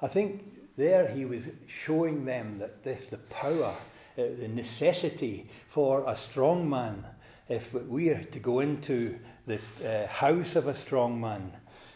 I 0.00 0.08
think 0.08 0.76
there 0.76 1.08
he 1.08 1.24
was 1.26 1.48
showing 1.66 2.24
them 2.24 2.58
that 2.58 2.84
this, 2.84 3.06
the 3.06 3.18
power 3.18 3.76
uh, 4.18 4.22
the 4.40 4.48
necessity 4.48 5.48
for 5.68 6.04
a 6.08 6.16
strong 6.16 6.68
man, 6.68 7.04
if 7.48 7.72
we 7.72 8.10
are 8.10 8.24
to 8.24 8.38
go 8.40 8.58
into 8.58 9.16
the 9.46 9.60
uh, 9.86 10.08
house 10.08 10.56
of 10.56 10.66
a 10.66 10.74
strong 10.74 11.20
man, 11.20 11.52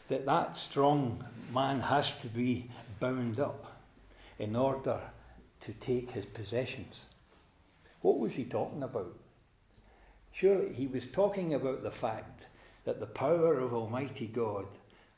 that 0.09 0.25
that 0.25 0.57
strong 0.57 1.25
man 1.53 1.81
has 1.81 2.13
to 2.13 2.29
be 2.29 2.71
bound 3.01 3.41
up 3.41 3.81
in 4.39 4.55
order 4.55 5.01
to 5.63 5.73
take 5.73 6.13
his 6.13 6.27
possessions. 6.27 7.01
What 8.03 8.19
was 8.19 8.35
he 8.35 8.45
talking 8.45 8.83
about? 8.83 9.17
Surely 10.33 10.73
he 10.73 10.87
was 10.87 11.07
talking 11.07 11.53
about 11.53 11.83
the 11.83 11.91
fact 11.91 12.45
that 12.85 13.01
the 13.01 13.07
power 13.07 13.59
of 13.59 13.75
Almighty 13.75 14.27
God 14.27 14.67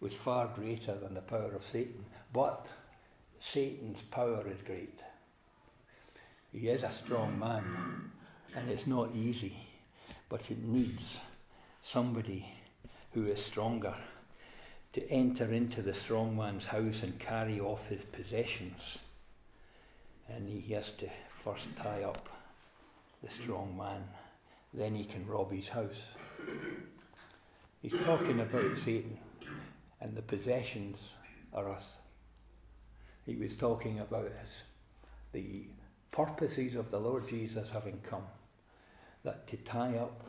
was 0.01 0.15
far 0.15 0.49
greater 0.49 0.95
than 0.95 1.15
the 1.15 1.21
power 1.21 1.55
of 1.55 1.65
Satan, 1.71 2.05
but 2.33 2.67
Satan's 3.41 4.03
power 4.03 4.47
is 4.49 4.63
great. 4.67 5.01
He 6.55 6.69
is 6.69 6.85
a 6.85 6.93
strong 6.93 7.37
man, 7.37 8.13
and 8.55 8.71
it's 8.71 8.87
not 8.87 9.13
easy, 9.13 9.57
but 10.29 10.49
it 10.53 10.63
needs 10.63 11.19
somebody 11.83 12.47
who 13.13 13.27
is 13.27 13.45
stronger 13.45 13.97
to 14.93 15.11
enter 15.11 15.53
into 15.53 15.83
the 15.83 15.93
strong 15.93 16.37
man's 16.37 16.67
house 16.67 17.03
and 17.03 17.19
carry 17.19 17.59
off 17.59 17.89
his 17.89 18.03
possessions. 18.03 18.99
And 20.29 20.49
he 20.49 20.73
has 20.75 20.91
to 20.99 21.09
first 21.43 21.67
tie 21.77 22.05
up 22.05 22.29
the 23.21 23.31
strong 23.31 23.77
man, 23.77 24.05
then 24.73 24.95
he 24.95 25.05
can 25.05 25.27
rob 25.27 25.51
his 25.51 25.71
house. 25.71 26.03
He's 27.83 28.01
talking 28.05 28.39
about 28.39 28.77
Satan, 28.77 29.19
and 30.01 30.15
the 30.15 30.23
possessions 30.23 30.99
are 31.53 31.69
us. 31.69 31.85
He 33.27 33.35
was 33.35 33.57
talking 33.57 33.99
about 33.99 34.27
his, 34.27 34.63
the 35.33 35.67
purposes 36.15 36.77
of 36.77 36.93
the 36.93 37.01
Lord 37.01 37.29
Jesus 37.29 37.71
having 37.71 37.99
come, 38.09 38.27
that 39.25 39.49
to 39.49 39.57
tie 39.57 39.97
up 39.97 40.25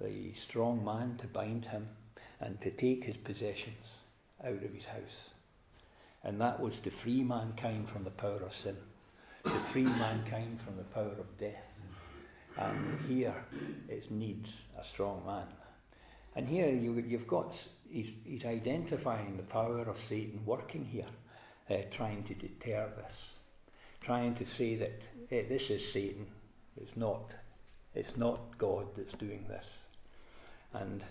the 0.00 0.34
strong 0.34 0.84
man, 0.84 1.16
to 1.18 1.28
bind 1.28 1.66
him, 1.66 1.90
and 2.40 2.60
to 2.60 2.72
take 2.72 3.04
his 3.04 3.16
possessions 3.16 3.86
out 4.44 4.64
of 4.64 4.74
his 4.74 4.86
house. 4.86 5.30
And 6.24 6.40
that 6.40 6.58
was 6.58 6.80
to 6.80 6.90
free 6.90 7.22
mankind 7.22 7.88
from 7.88 8.02
the 8.02 8.10
power 8.10 8.42
of 8.42 8.52
sin, 8.52 8.76
to 9.44 9.50
free 9.70 9.84
mankind 9.84 10.60
from 10.60 10.76
the 10.76 10.82
power 10.82 11.14
of 11.20 11.38
death. 11.38 11.70
And 12.58 12.98
here 13.08 13.44
it 13.88 14.10
needs 14.10 14.50
a 14.76 14.82
strong 14.82 15.22
man. 15.24 15.46
And 16.34 16.48
here 16.48 16.68
you, 16.68 16.96
have 17.12 17.28
got, 17.28 17.54
he's, 17.88 18.10
he's, 18.24 18.44
identifying 18.44 19.36
the 19.36 19.44
power 19.44 19.82
of 19.82 19.98
Satan 20.08 20.40
working 20.44 20.84
here, 20.84 21.06
uh, 21.70 21.84
trying 21.92 22.24
to 22.24 22.34
deter 22.34 22.90
this 22.96 23.14
trying 24.02 24.34
to 24.34 24.44
say 24.44 24.74
that 24.74 25.00
hey, 25.32 25.46
this 25.48 25.70
is 25.70 25.90
Satan. 25.90 26.26
It's 26.76 26.94
not. 26.94 27.32
It's 27.94 28.18
not 28.18 28.58
God 28.58 28.88
that's 28.94 29.14
doing 29.14 29.46
this. 29.48 29.64
And 30.74 31.02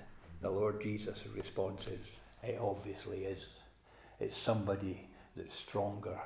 the 0.44 0.51
Lord 0.51 0.80
Jesus' 0.80 1.18
response 1.36 1.88
is, 1.88 2.06
it 2.44 2.60
obviously 2.62 3.25
is. 3.25 3.44
It's 4.20 4.38
somebody 4.38 5.08
that's 5.36 5.56
stronger 5.56 6.20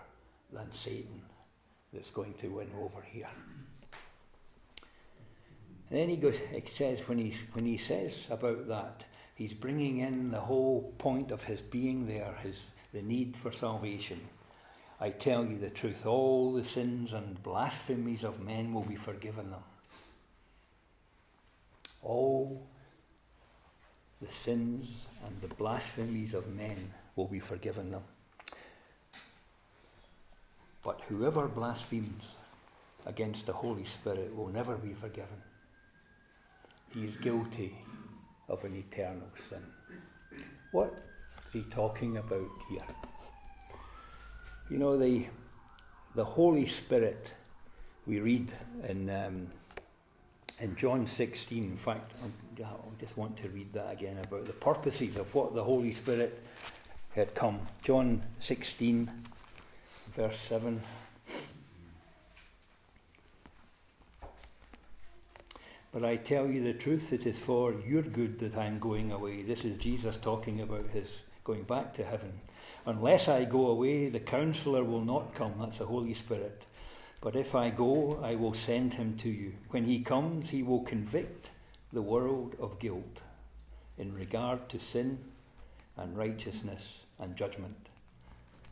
than 0.52 0.74
Satan 0.74 1.22
that's 1.94 2.10
going 2.10 2.34
to 2.42 2.50
win 2.50 2.68
over 2.78 3.02
here. 3.02 3.30
And 5.90 5.98
then 5.98 6.10
he 6.10 6.18
goes, 6.18 6.36
it 6.52 6.70
says 6.78 7.00
when 7.06 7.18
he, 7.18 7.34
when 7.54 7.66
he 7.66 7.78
says 7.78 8.12
about 8.30 8.68
that, 8.68 9.06
he's 9.36 9.54
bringing 9.54 10.00
in 10.00 10.32
the 10.32 10.42
whole 10.42 10.94
point 10.98 11.32
of 11.32 11.46
his 11.46 11.62
being 11.62 12.08
there, 12.08 12.40
his, 12.44 12.58
the 12.92 13.02
need 13.02 13.38
for 13.38 13.54
salvation. 13.54 14.20
I 15.00 15.10
tell 15.10 15.46
you 15.46 15.58
the 15.58 15.70
truth, 15.70 16.06
all 16.06 16.54
the 16.54 16.64
sins 16.64 17.12
and 17.12 17.42
blasphemies 17.44 18.24
of 18.24 18.40
men 18.40 18.74
will 18.74 18.84
be 18.84 18.96
forgiven 18.96 19.52
them. 19.52 19.64
All 22.02 22.66
the 24.22 24.32
sins 24.32 24.88
and 25.26 25.42
the 25.42 25.54
blasphemies 25.54 26.34
of 26.34 26.48
men 26.48 26.94
will 27.16 27.28
be 27.28 27.40
forgiven 27.40 27.92
them. 27.92 28.04
But 30.84 31.02
whoever 31.10 31.48
blasphemes 31.48 32.24
against 33.06 33.46
the 33.46 33.54
Holy 33.54 33.86
Spirit 33.86 34.36
will 34.36 34.48
never 34.48 34.76
be 34.76 34.94
forgiven. 34.94 35.42
He 36.94 37.06
is 37.06 37.18
guilty 37.18 37.76
of 38.48 38.64
an 38.64 38.76
eternal 38.76 39.28
sin. 39.50 39.64
What 40.72 40.94
is 41.48 41.54
he 41.54 41.64
talking 41.64 42.18
about 42.18 42.50
here? 42.70 42.86
You 44.68 44.80
know, 44.80 44.98
the, 44.98 45.28
the 46.16 46.26
Holy 46.26 46.66
Spirit, 46.66 47.28
we 48.08 48.20
read 48.20 48.52
in, 48.90 49.10
um, 49.12 49.48
in 50.60 50.76
John 50.76 51.06
16, 51.06 51.64
in 51.64 51.78
fact, 51.78 52.14
I 52.24 52.64
just 53.00 53.16
want 53.16 53.38
to 53.38 53.50
read 53.50 53.74
that 53.74 53.92
again 53.92 54.18
about 54.24 54.48
the 54.48 54.54
purposes 54.54 55.18
of 55.18 55.36
what 55.36 55.54
the 55.54 55.64
Holy 55.64 55.94
Spirit 55.94 56.42
had 57.14 57.36
come. 57.36 57.60
John 57.84 58.24
16, 58.40 59.12
verse 60.16 60.38
7. 60.50 60.82
But 65.94 66.04
I 66.04 66.16
tell 66.18 66.48
you 66.48 66.64
the 66.64 66.74
truth, 66.74 67.14
it 67.14 67.28
is 67.28 67.38
for 67.38 67.72
your 67.88 68.02
good 68.02 68.40
that 68.40 68.58
I 68.58 68.66
am 68.66 68.80
going 68.80 69.12
away. 69.12 69.44
This 69.44 69.64
is 69.64 69.78
Jesus 69.78 70.18
talking 70.20 70.60
about 70.60 70.90
his 70.90 71.08
going 71.44 71.64
back 71.64 71.94
to 71.94 72.04
heaven. 72.04 72.42
Unless 72.86 73.28
I 73.28 73.46
go 73.46 73.68
away, 73.68 74.10
the 74.10 74.20
counselor 74.20 74.84
will 74.84 75.04
not 75.04 75.34
come. 75.34 75.54
That's 75.60 75.80
the 75.80 75.88
Holy 75.88 76.14
Spirit. 76.14 76.62
But 77.20 77.36
if 77.36 77.56
I 77.56 77.72
go, 77.72 78.20
I 78.22 78.36
will 78.36 78.54
send 78.54 78.94
him 78.94 79.18
to 79.24 79.30
you. 79.30 79.54
When 79.72 79.86
he 79.86 80.04
comes, 80.04 80.52
he 80.52 80.62
will 80.62 80.82
convict 80.82 81.50
the 81.92 82.04
world 82.04 82.56
of 82.60 82.78
guilt 82.78 83.22
in 83.98 84.14
regard 84.14 84.70
to 84.70 84.80
sin 84.80 85.18
and 85.98 86.16
righteousness 86.16 86.82
and 87.18 87.36
judgment. 87.36 87.90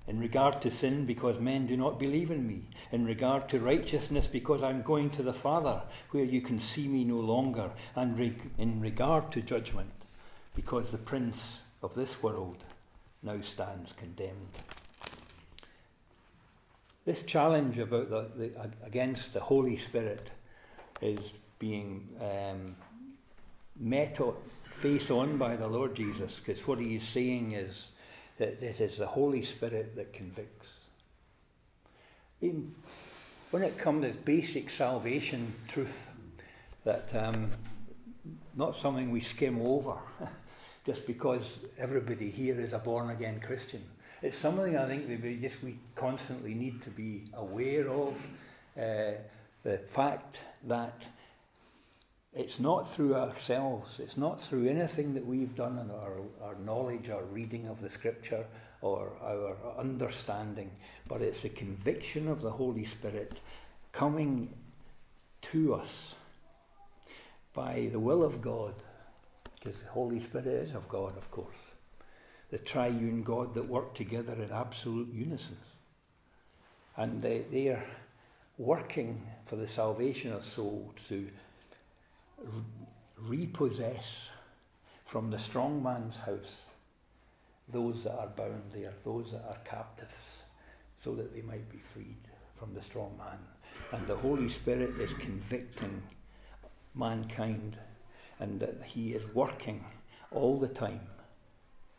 In 0.05 0.19
regard 0.19 0.61
to 0.61 0.69
sin, 0.69 1.05
because 1.05 1.39
men 1.39 1.65
do 1.65 1.77
not 1.77 1.97
believe 1.97 2.29
in 2.29 2.45
me. 2.45 2.63
In 2.91 3.05
regard 3.05 3.47
to 3.49 3.59
righteousness, 3.59 4.27
because 4.27 4.61
I'm 4.61 4.81
going 4.81 5.09
to 5.11 5.23
the 5.23 5.33
Father, 5.33 5.81
where 6.11 6.25
you 6.25 6.41
can 6.41 6.59
see 6.59 6.87
me 6.87 7.05
no 7.05 7.19
longer. 7.19 7.71
And 7.95 8.19
in 8.57 8.81
regard 8.81 9.31
to 9.31 9.41
judgment, 9.41 9.93
because 10.53 10.91
the 10.91 10.97
prince 10.97 11.59
of 11.81 11.95
this 11.95 12.21
world 12.21 12.65
now 13.23 13.41
stands 13.41 13.93
condemned. 13.97 14.57
This 17.05 17.23
challenge 17.23 17.77
about 17.77 18.09
the, 18.09 18.29
the 18.37 18.51
against 18.85 19.33
the 19.33 19.41
Holy 19.41 19.77
Spirit 19.77 20.29
is 21.01 21.33
being 21.59 22.09
um, 22.21 22.75
met 23.79 24.19
face 24.71 25.09
on 25.09 25.37
by 25.37 25.55
the 25.55 25.67
Lord 25.67 25.95
Jesus, 25.95 26.39
because 26.43 26.65
what 26.67 26.79
he 26.79 26.95
is 26.95 27.03
saying 27.07 27.51
is 27.53 27.87
that 28.37 28.61
it 28.63 28.79
is 28.79 28.97
the 28.97 29.07
Holy 29.07 29.43
Spirit 29.43 29.95
that 29.95 30.13
convicts. 30.13 30.67
When 32.41 33.63
it 33.63 33.77
comes 33.77 34.05
to 34.05 34.19
basic 34.19 34.69
salvation 34.69 35.53
truth, 35.67 36.09
that 36.83 37.09
um, 37.13 37.51
not 38.55 38.75
something 38.75 39.11
we 39.11 39.21
skim 39.21 39.61
over. 39.61 39.97
just 40.85 41.07
because 41.07 41.59
everybody 41.77 42.29
here 42.29 42.59
is 42.59 42.73
a 42.73 42.79
born 42.79 43.09
again 43.09 43.39
Christian. 43.39 43.83
It's 44.21 44.37
something 44.37 44.77
I 44.77 44.87
think 44.87 45.07
that 45.07 45.21
we 45.21 45.35
just 45.37 45.61
we 45.63 45.77
constantly 45.95 46.53
need 46.53 46.81
to 46.83 46.89
be 46.89 47.23
aware 47.33 47.89
of. 47.89 48.15
Uh, 48.77 49.13
the 49.63 49.77
fact 49.77 50.39
that 50.65 51.03
it's 52.33 52.59
not 52.59 52.89
through 52.89 53.15
ourselves, 53.15 53.99
it's 53.99 54.17
not 54.17 54.41
through 54.41 54.67
anything 54.67 55.13
that 55.13 55.25
we've 55.25 55.55
done 55.55 55.77
in 55.77 55.91
our, 55.91 56.21
our 56.41 56.55
knowledge, 56.55 57.09
our 57.09 57.23
reading 57.23 57.67
of 57.67 57.81
the 57.81 57.89
scripture, 57.89 58.45
or 58.81 59.13
our 59.23 59.55
understanding, 59.79 60.71
but 61.07 61.21
it's 61.21 61.41
the 61.41 61.49
conviction 61.49 62.27
of 62.27 62.41
the 62.41 62.51
Holy 62.51 62.85
Spirit 62.85 63.39
coming 63.93 64.49
to 65.41 65.75
us 65.75 66.15
by 67.53 67.89
the 67.91 67.99
will 67.99 68.23
of 68.23 68.41
God 68.41 68.73
because 69.63 69.79
the 69.79 69.89
Holy 69.89 70.19
Spirit 70.19 70.47
is 70.47 70.75
of 70.75 70.89
God, 70.89 71.17
of 71.17 71.31
course. 71.31 71.55
The 72.51 72.57
triune 72.57 73.23
God 73.23 73.53
that 73.53 73.67
work 73.67 73.93
together 73.93 74.33
in 74.33 74.51
absolute 74.51 75.11
unison. 75.13 75.57
And 76.97 77.21
they, 77.21 77.45
they 77.49 77.69
are 77.69 77.83
working 78.57 79.25
for 79.45 79.55
the 79.55 79.67
salvation 79.67 80.33
of 80.33 80.45
souls 80.45 80.91
to 81.07 81.29
repossess 83.17 84.29
from 85.05 85.31
the 85.31 85.39
strong 85.39 85.81
man's 85.81 86.17
house 86.17 86.63
those 87.69 88.03
that 88.03 88.19
are 88.19 88.27
bound 88.27 88.63
there, 88.73 88.93
those 89.05 89.31
that 89.31 89.45
are 89.47 89.57
captives, 89.63 90.43
so 91.01 91.15
that 91.15 91.33
they 91.33 91.41
might 91.41 91.69
be 91.71 91.79
freed 91.93 92.27
from 92.59 92.73
the 92.73 92.81
strong 92.81 93.17
man. 93.17 93.39
And 93.93 94.05
the 94.07 94.17
Holy 94.17 94.49
Spirit 94.49 94.99
is 94.99 95.13
convicting 95.13 96.03
mankind 96.93 97.77
and 98.39 98.59
that 98.59 98.81
He 98.85 99.13
is 99.13 99.23
working 99.33 99.85
all 100.31 100.59
the 100.59 100.67
time 100.67 101.01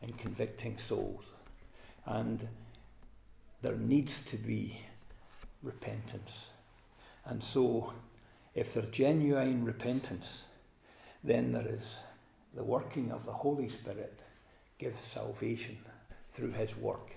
in 0.02 0.12
convicting 0.14 0.78
souls. 0.78 1.24
And 2.06 2.48
there 3.62 3.76
needs 3.76 4.20
to 4.20 4.36
be 4.36 4.80
repentance. 5.62 6.32
And 7.24 7.42
so, 7.42 7.92
if 8.54 8.74
there's 8.74 8.90
genuine 8.90 9.64
repentance, 9.64 10.42
then 11.22 11.52
there 11.52 11.66
is 11.66 11.96
the 12.54 12.64
working 12.64 13.10
of 13.10 13.24
the 13.24 13.32
Holy 13.32 13.68
Spirit 13.68 14.20
gives 14.78 15.04
salvation 15.04 15.78
through 16.30 16.52
His 16.52 16.76
work 16.76 17.16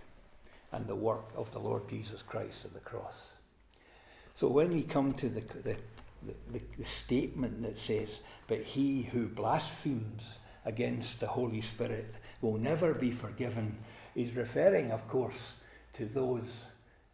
and 0.72 0.88
the 0.88 0.96
work 0.96 1.30
of 1.36 1.52
the 1.52 1.60
Lord 1.60 1.90
Jesus 1.90 2.22
Christ 2.22 2.66
at 2.66 2.74
the 2.74 2.80
cross. 2.80 3.28
So 4.36 4.48
when 4.48 4.72
we 4.72 4.84
come 4.84 5.14
to 5.14 5.30
the, 5.30 5.42
the, 5.42 5.76
the, 6.52 6.62
the 6.78 6.86
statement 6.86 7.62
that 7.64 7.80
says, 7.80 8.10
but 8.48 8.62
he 8.64 9.04
who 9.04 9.28
blasphemes 9.28 10.40
against 10.66 11.20
the 11.20 11.28
Holy 11.28 11.62
Spirit 11.62 12.14
will 12.42 12.58
never 12.58 12.94
be 12.94 13.12
forgiven. 13.12 13.78
is 14.16 14.34
referring, 14.36 14.92
of 14.92 15.08
course, 15.08 15.54
to 15.94 16.06
those 16.06 16.64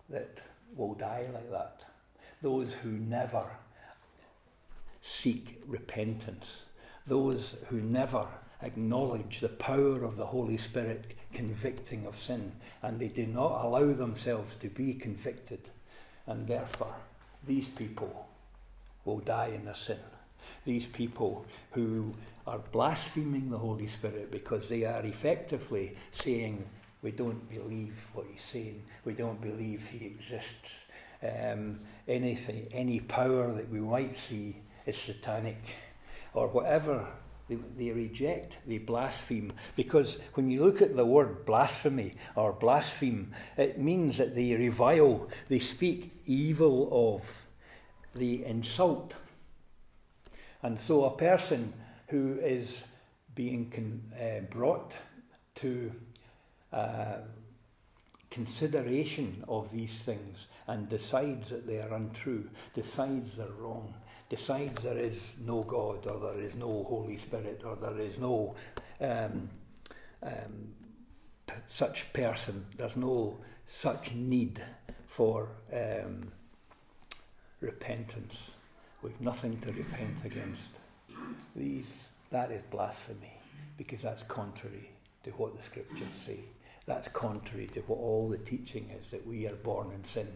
that 0.10 0.40
will 0.76 0.94
die 0.94 1.28
like 1.34 1.52
that, 1.52 1.82
those 2.42 2.74
who 2.82 2.90
never 2.90 3.46
seek 5.02 5.62
repentance, 5.68 6.56
those 7.06 7.56
who 7.68 7.82
never 7.82 8.28
acknowledge 8.62 9.40
the 9.40 9.50
power 9.50 10.04
of 10.04 10.16
the 10.16 10.28
Holy 10.28 10.58
Spirit 10.58 11.14
convicting 11.34 12.06
of 12.08 12.22
sin, 12.22 12.54
and 12.82 13.00
they 13.00 13.08
do 13.08 13.26
not 13.26 13.64
allow 13.66 13.92
themselves 13.94 14.56
to 14.56 14.70
be 14.70 14.94
convicted, 14.94 15.70
and 16.26 16.48
therefore 16.48 16.96
these 17.46 17.68
people 17.68 18.28
will 19.06 19.20
die 19.20 19.48
in 19.48 19.66
their 19.66 19.76
sin 19.76 20.00
these 20.66 20.86
people 20.86 21.46
who 21.72 22.14
are 22.48 22.60
blaspheming 22.72 23.50
the 23.50 23.58
Holy 23.58 23.88
Spirit 23.88 24.32
because 24.32 24.70
they 24.70 24.84
are 24.84 25.02
effectively 25.06 25.96
saying, 26.12 26.66
We 27.02 27.12
don't 27.12 27.50
believe 27.50 27.96
what 28.14 28.28
he's 28.32 28.44
saying, 28.44 28.84
we 29.06 29.14
don't 29.14 29.42
believe 29.42 29.88
he 29.92 30.06
exists. 30.06 30.72
Um, 31.22 31.80
anything, 32.08 32.68
any 32.72 33.00
power 33.00 33.54
that 33.54 33.70
we 33.70 33.80
might 33.80 34.18
see 34.18 34.58
is 34.86 34.98
satanic, 34.98 35.62
or 36.34 36.48
whatever 36.48 37.08
they, 37.48 37.58
they, 37.78 37.92
reject, 37.92 38.58
they 38.68 38.78
blaspheme. 38.78 39.54
Because 39.78 40.18
when 40.34 40.50
you 40.50 40.66
look 40.66 40.82
at 40.82 40.98
the 40.98 41.06
word 41.06 41.46
blasphemy 41.46 42.16
or 42.36 42.52
blaspheme, 42.52 43.34
it 43.58 43.80
means 43.80 44.18
that 44.18 44.36
they 44.36 44.54
revile, 44.56 45.30
they 45.48 45.60
speak 45.60 46.12
evil 46.26 47.16
of, 47.16 47.22
they 48.16 48.44
insult. 48.46 49.14
And 50.62 50.80
so 50.80 51.06
a 51.06 51.18
person 51.18 51.74
who 52.08 52.40
is 52.42 52.84
being 53.36 53.70
con- 53.70 54.14
uh, 54.20 54.42
brought 54.42 54.94
to 55.56 55.92
uh, 56.72 57.18
consideration 58.30 59.44
of 59.48 59.72
these 59.72 59.94
things 59.94 60.48
and 60.68 60.90
decides 60.90 61.50
that 61.50 61.68
they 61.68 61.80
are 61.80 61.94
untrue, 61.94 62.50
decides 62.74 63.36
they're 63.36 63.48
wrong, 63.60 63.94
decides 64.30 64.82
there 64.82 64.98
is 64.98 65.20
no 65.46 65.62
God 65.64 66.08
or 66.08 66.20
there 66.20 66.42
is 66.42 66.56
no 66.56 66.86
Holy 66.88 67.18
Spirit 67.18 67.62
or 67.66 67.76
there 67.76 68.00
is 68.00 68.18
no 68.18 68.56
um, 69.02 69.50
um, 70.24 70.74
p- 71.46 71.54
such 71.70 72.12
person, 72.14 72.66
there's 72.78 72.96
no 72.96 73.38
such 73.68 74.14
need 74.14 74.64
for 75.08 75.50
um, 75.72 76.32
repentance 77.64 78.36
We've 79.04 79.20
nothing 79.20 79.60
to 79.60 79.74
repent 79.74 80.24
against. 80.24 80.70
These, 81.56 81.88
that 82.32 82.52
is 82.52 82.62
blasphemy 82.72 83.38
because 83.78 84.02
that's 84.02 84.24
contrary 84.24 84.92
to 85.26 85.32
what 85.32 85.58
the 85.58 85.62
scriptures 85.62 86.08
say. 86.26 86.40
That's 86.86 87.10
contrary 87.10 87.68
to 87.74 87.82
what 87.82 87.98
all 87.98 88.30
the 88.30 88.38
teaching 88.38 88.90
is 88.98 89.12
that 89.12 89.28
we 89.28 89.46
are 89.46 89.56
born 89.56 89.92
in 89.92 90.06
sin, 90.06 90.30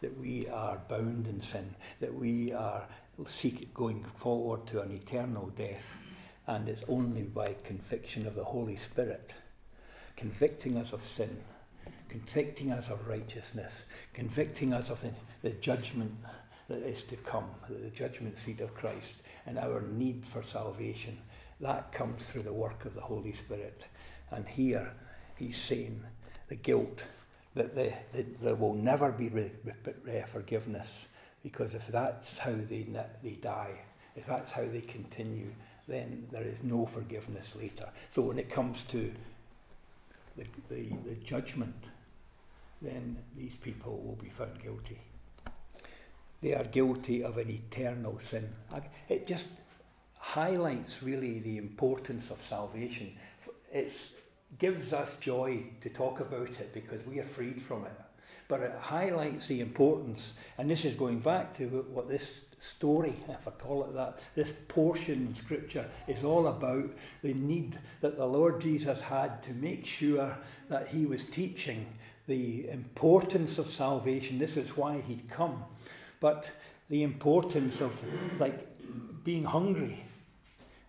that 0.00 0.18
we 0.18 0.48
are 0.48 0.80
bound 0.88 1.26
in 1.26 1.42
sin, 1.42 1.74
that 2.00 2.14
we 2.14 2.52
are 2.52 2.88
seek, 3.28 3.74
going 3.74 4.04
forward 4.04 4.66
to 4.68 4.80
an 4.80 4.90
eternal 4.90 5.52
death, 5.56 5.98
and 6.46 6.66
it's 6.66 6.84
only 6.88 7.22
by 7.22 7.56
conviction 7.62 8.26
of 8.26 8.34
the 8.34 8.44
Holy 8.44 8.76
Spirit, 8.76 9.34
convicting 10.16 10.78
us 10.78 10.92
of 10.92 11.02
sin, 11.06 11.42
convicting 12.08 12.72
us 12.72 12.88
of 12.88 13.06
righteousness, 13.06 13.84
convicting 14.14 14.72
us 14.72 14.88
of 14.88 15.02
the, 15.02 15.10
the 15.42 15.50
judgment 15.50 16.14
that 16.68 16.82
is 16.82 17.02
to 17.04 17.16
come, 17.16 17.50
the 17.68 17.90
judgment 17.90 18.38
seat 18.38 18.60
of 18.60 18.74
Christ, 18.74 19.14
and 19.46 19.58
our 19.58 19.82
need 19.82 20.24
for 20.26 20.42
salvation. 20.42 21.18
That 21.60 21.92
comes 21.92 22.24
through 22.24 22.42
the 22.42 22.52
work 22.52 22.84
of 22.84 22.94
the 22.94 23.02
Holy 23.02 23.32
Spirit. 23.32 23.82
And 24.30 24.48
here 24.48 24.92
he's 25.36 25.60
saying 25.60 26.04
the 26.48 26.56
guilt 26.56 27.04
that 27.54 27.74
the, 27.74 27.92
the, 28.12 28.24
there 28.42 28.54
will 28.54 28.74
never 28.74 29.12
be 29.12 29.28
re, 29.28 29.50
re, 30.04 30.24
forgiveness 30.26 31.06
because 31.42 31.74
if 31.74 31.86
that's 31.88 32.38
how 32.38 32.52
they, 32.52 32.86
they 33.22 33.30
die, 33.30 33.80
if 34.16 34.26
that's 34.26 34.52
how 34.52 34.64
they 34.64 34.80
continue, 34.80 35.52
then 35.86 36.26
there 36.32 36.42
is 36.42 36.62
no 36.62 36.86
forgiveness 36.86 37.54
later. 37.54 37.90
So 38.14 38.22
when 38.22 38.38
it 38.38 38.48
comes 38.48 38.82
to 38.84 39.12
the, 40.36 40.44
the, 40.68 40.88
the 41.04 41.14
judgment, 41.24 41.84
then 42.80 43.18
these 43.36 43.54
people 43.56 44.00
will 44.04 44.16
be 44.16 44.30
found 44.30 44.60
guilty. 44.62 44.98
They 46.44 46.52
are 46.52 46.64
guilty 46.64 47.24
of 47.24 47.38
an 47.38 47.48
eternal 47.48 48.20
sin. 48.20 48.50
It 49.08 49.26
just 49.26 49.46
highlights 50.18 51.02
really 51.02 51.38
the 51.38 51.56
importance 51.56 52.30
of 52.30 52.42
salvation. 52.42 53.16
It 53.72 53.90
gives 54.58 54.92
us 54.92 55.16
joy 55.20 55.62
to 55.80 55.88
talk 55.88 56.20
about 56.20 56.50
it 56.50 56.74
because 56.74 57.02
we 57.06 57.18
are 57.18 57.24
freed 57.24 57.62
from 57.62 57.86
it. 57.86 57.98
But 58.46 58.60
it 58.60 58.76
highlights 58.78 59.46
the 59.46 59.62
importance, 59.62 60.34
and 60.58 60.70
this 60.70 60.84
is 60.84 60.94
going 60.96 61.20
back 61.20 61.56
to 61.56 61.66
what 61.90 62.10
this 62.10 62.42
story, 62.58 63.14
if 63.30 63.48
I 63.48 63.50
call 63.52 63.84
it 63.84 63.94
that, 63.94 64.18
this 64.34 64.52
portion 64.68 65.28
in 65.28 65.34
Scripture 65.34 65.88
is 66.06 66.24
all 66.24 66.48
about 66.48 66.90
the 67.22 67.32
need 67.32 67.78
that 68.02 68.18
the 68.18 68.26
Lord 68.26 68.60
Jesus 68.60 69.00
had 69.00 69.42
to 69.44 69.54
make 69.54 69.86
sure 69.86 70.36
that 70.68 70.88
he 70.88 71.06
was 71.06 71.24
teaching 71.24 71.86
the 72.26 72.68
importance 72.68 73.56
of 73.56 73.70
salvation. 73.70 74.38
This 74.38 74.58
is 74.58 74.76
why 74.76 75.00
he'd 75.00 75.30
come. 75.30 75.64
But 76.24 76.48
the 76.88 77.02
importance 77.02 77.82
of 77.82 77.92
like 78.40 78.66
being 79.24 79.44
hungry 79.44 80.06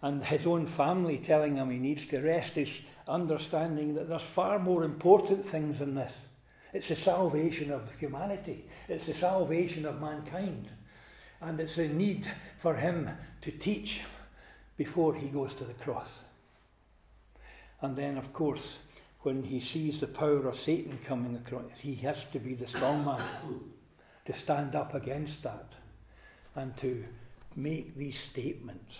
and 0.01 0.23
his 0.23 0.45
own 0.45 0.65
family 0.65 1.17
telling 1.17 1.57
him 1.57 1.71
he 1.71 1.77
needs 1.77 2.05
to 2.05 2.21
rest 2.21 2.55
is 2.55 2.69
understanding 3.05 3.95
that 3.95 4.07
there's 4.07 4.21
far 4.21 4.59
more 4.59 4.85
important 4.85 5.45
things 5.45 5.79
than 5.79 5.93
this. 5.93 6.15
It's 6.71 6.87
the 6.87 6.95
salvation 6.95 7.69
of 7.69 7.81
humanity. 7.99 8.63
It's 8.87 9.07
the 9.07 9.13
salvation 9.13 9.85
of 9.85 9.99
mankind. 9.99 10.69
And 11.41 11.59
it's 11.59 11.79
a 11.79 11.89
need 11.89 12.25
for 12.57 12.75
him 12.75 13.09
to 13.41 13.51
teach 13.51 14.03
before 14.77 15.15
he 15.15 15.27
goes 15.27 15.53
to 15.55 15.65
the 15.65 15.73
cross. 15.73 16.11
And 17.81 17.97
then, 17.97 18.17
of 18.17 18.31
course, 18.31 18.77
when 19.23 19.43
he 19.43 19.59
sees 19.59 19.99
the 19.99 20.07
power 20.07 20.47
of 20.47 20.57
Satan 20.57 20.97
coming 21.05 21.35
across, 21.35 21.81
he 21.81 21.95
has 21.95 22.23
to 22.31 22.39
be 22.39 22.53
the 22.53 22.67
strong 22.67 23.03
man 23.03 23.21
to 24.25 24.33
stand 24.33 24.75
up 24.75 24.93
against 24.93 25.43
that 25.43 25.73
and 26.55 26.75
to 26.77 27.05
make 27.55 27.95
these 27.95 28.19
statements 28.19 28.97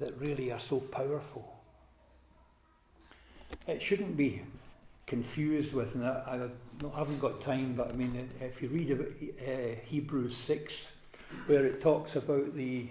that 0.00 0.18
really 0.18 0.50
are 0.50 0.58
so 0.58 0.80
powerful. 0.80 1.56
It 3.66 3.82
shouldn't 3.82 4.16
be 4.16 4.42
confused 5.06 5.72
with, 5.72 5.94
and 5.94 6.06
I, 6.06 6.48
I 6.82 6.98
haven't 6.98 7.20
got 7.20 7.40
time, 7.40 7.74
but 7.74 7.90
I 7.90 7.92
mean, 7.92 8.30
if 8.40 8.62
you 8.62 8.68
read 8.68 8.90
about 8.90 9.08
uh, 9.08 9.80
Hebrews 9.84 10.36
6, 10.36 10.86
where 11.46 11.64
it 11.66 11.80
talks 11.80 12.16
about 12.16 12.56
the 12.56 12.88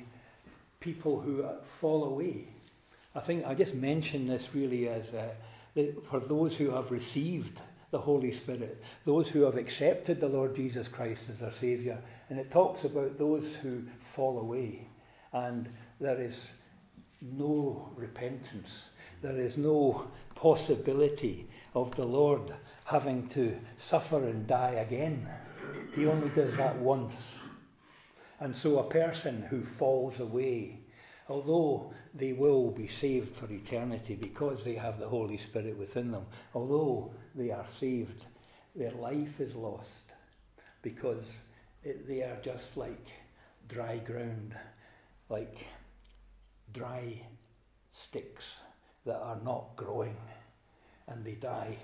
people 0.79 1.19
who 1.21 1.45
fall 1.63 2.05
away, 2.05 2.47
I 3.13 3.19
think 3.19 3.45
I 3.45 3.53
just 3.55 3.73
mention 3.73 4.27
this 4.27 4.47
really 4.53 4.87
as 4.87 5.05
uh, 5.13 5.83
for 6.03 6.19
those 6.19 6.55
who 6.55 6.71
have 6.71 6.91
received 6.91 7.59
the 7.91 7.99
Holy 7.99 8.31
Spirit, 8.31 8.81
those 9.05 9.29
who 9.29 9.41
have 9.41 9.57
accepted 9.57 10.19
the 10.19 10.29
Lord 10.29 10.55
Jesus 10.55 10.87
Christ 10.87 11.23
as 11.31 11.39
their 11.39 11.51
Saviour. 11.51 11.97
And 12.29 12.39
it 12.39 12.49
talks 12.49 12.85
about 12.85 13.19
those 13.19 13.55
who 13.55 13.83
fall 13.99 14.39
away. 14.39 14.87
And 15.33 15.69
there 15.99 16.19
is 16.19 16.35
no 17.21 17.91
repentance, 17.95 18.85
there 19.21 19.39
is 19.39 19.57
no 19.57 20.07
possibility 20.35 21.47
of 21.75 21.95
the 21.95 22.05
Lord 22.05 22.53
having 22.85 23.27
to 23.29 23.57
suffer 23.77 24.23
and 24.27 24.47
die 24.47 24.71
again. 24.71 25.29
He 25.95 26.07
only 26.07 26.29
does 26.29 26.55
that 26.57 26.77
once. 26.77 27.13
And 28.39 28.55
so 28.55 28.79
a 28.79 28.89
person 28.89 29.43
who 29.49 29.61
falls 29.61 30.19
away, 30.19 30.79
although 31.31 31.93
they 32.13 32.33
will 32.33 32.71
be 32.71 32.87
saved 32.87 33.35
for 33.37 33.49
eternity 33.49 34.15
because 34.15 34.63
they 34.65 34.75
have 34.75 34.99
the 34.99 35.07
Holy 35.07 35.37
Spirit 35.37 35.77
within 35.77 36.11
them, 36.11 36.25
although 36.53 37.13
they 37.33 37.51
are 37.51 37.65
saved, 37.79 38.25
their 38.75 38.91
life 38.91 39.39
is 39.39 39.55
lost 39.55 40.11
because 40.81 41.23
it, 41.83 42.05
they 42.05 42.21
are 42.21 42.37
just 42.43 42.75
like 42.75 43.07
dry 43.69 43.97
ground, 43.97 44.53
like 45.29 45.57
dry 46.73 47.21
sticks 47.93 48.45
that 49.05 49.17
are 49.17 49.39
not 49.43 49.75
growing 49.77 50.17
and 51.07 51.23
they 51.23 51.35
die 51.35 51.77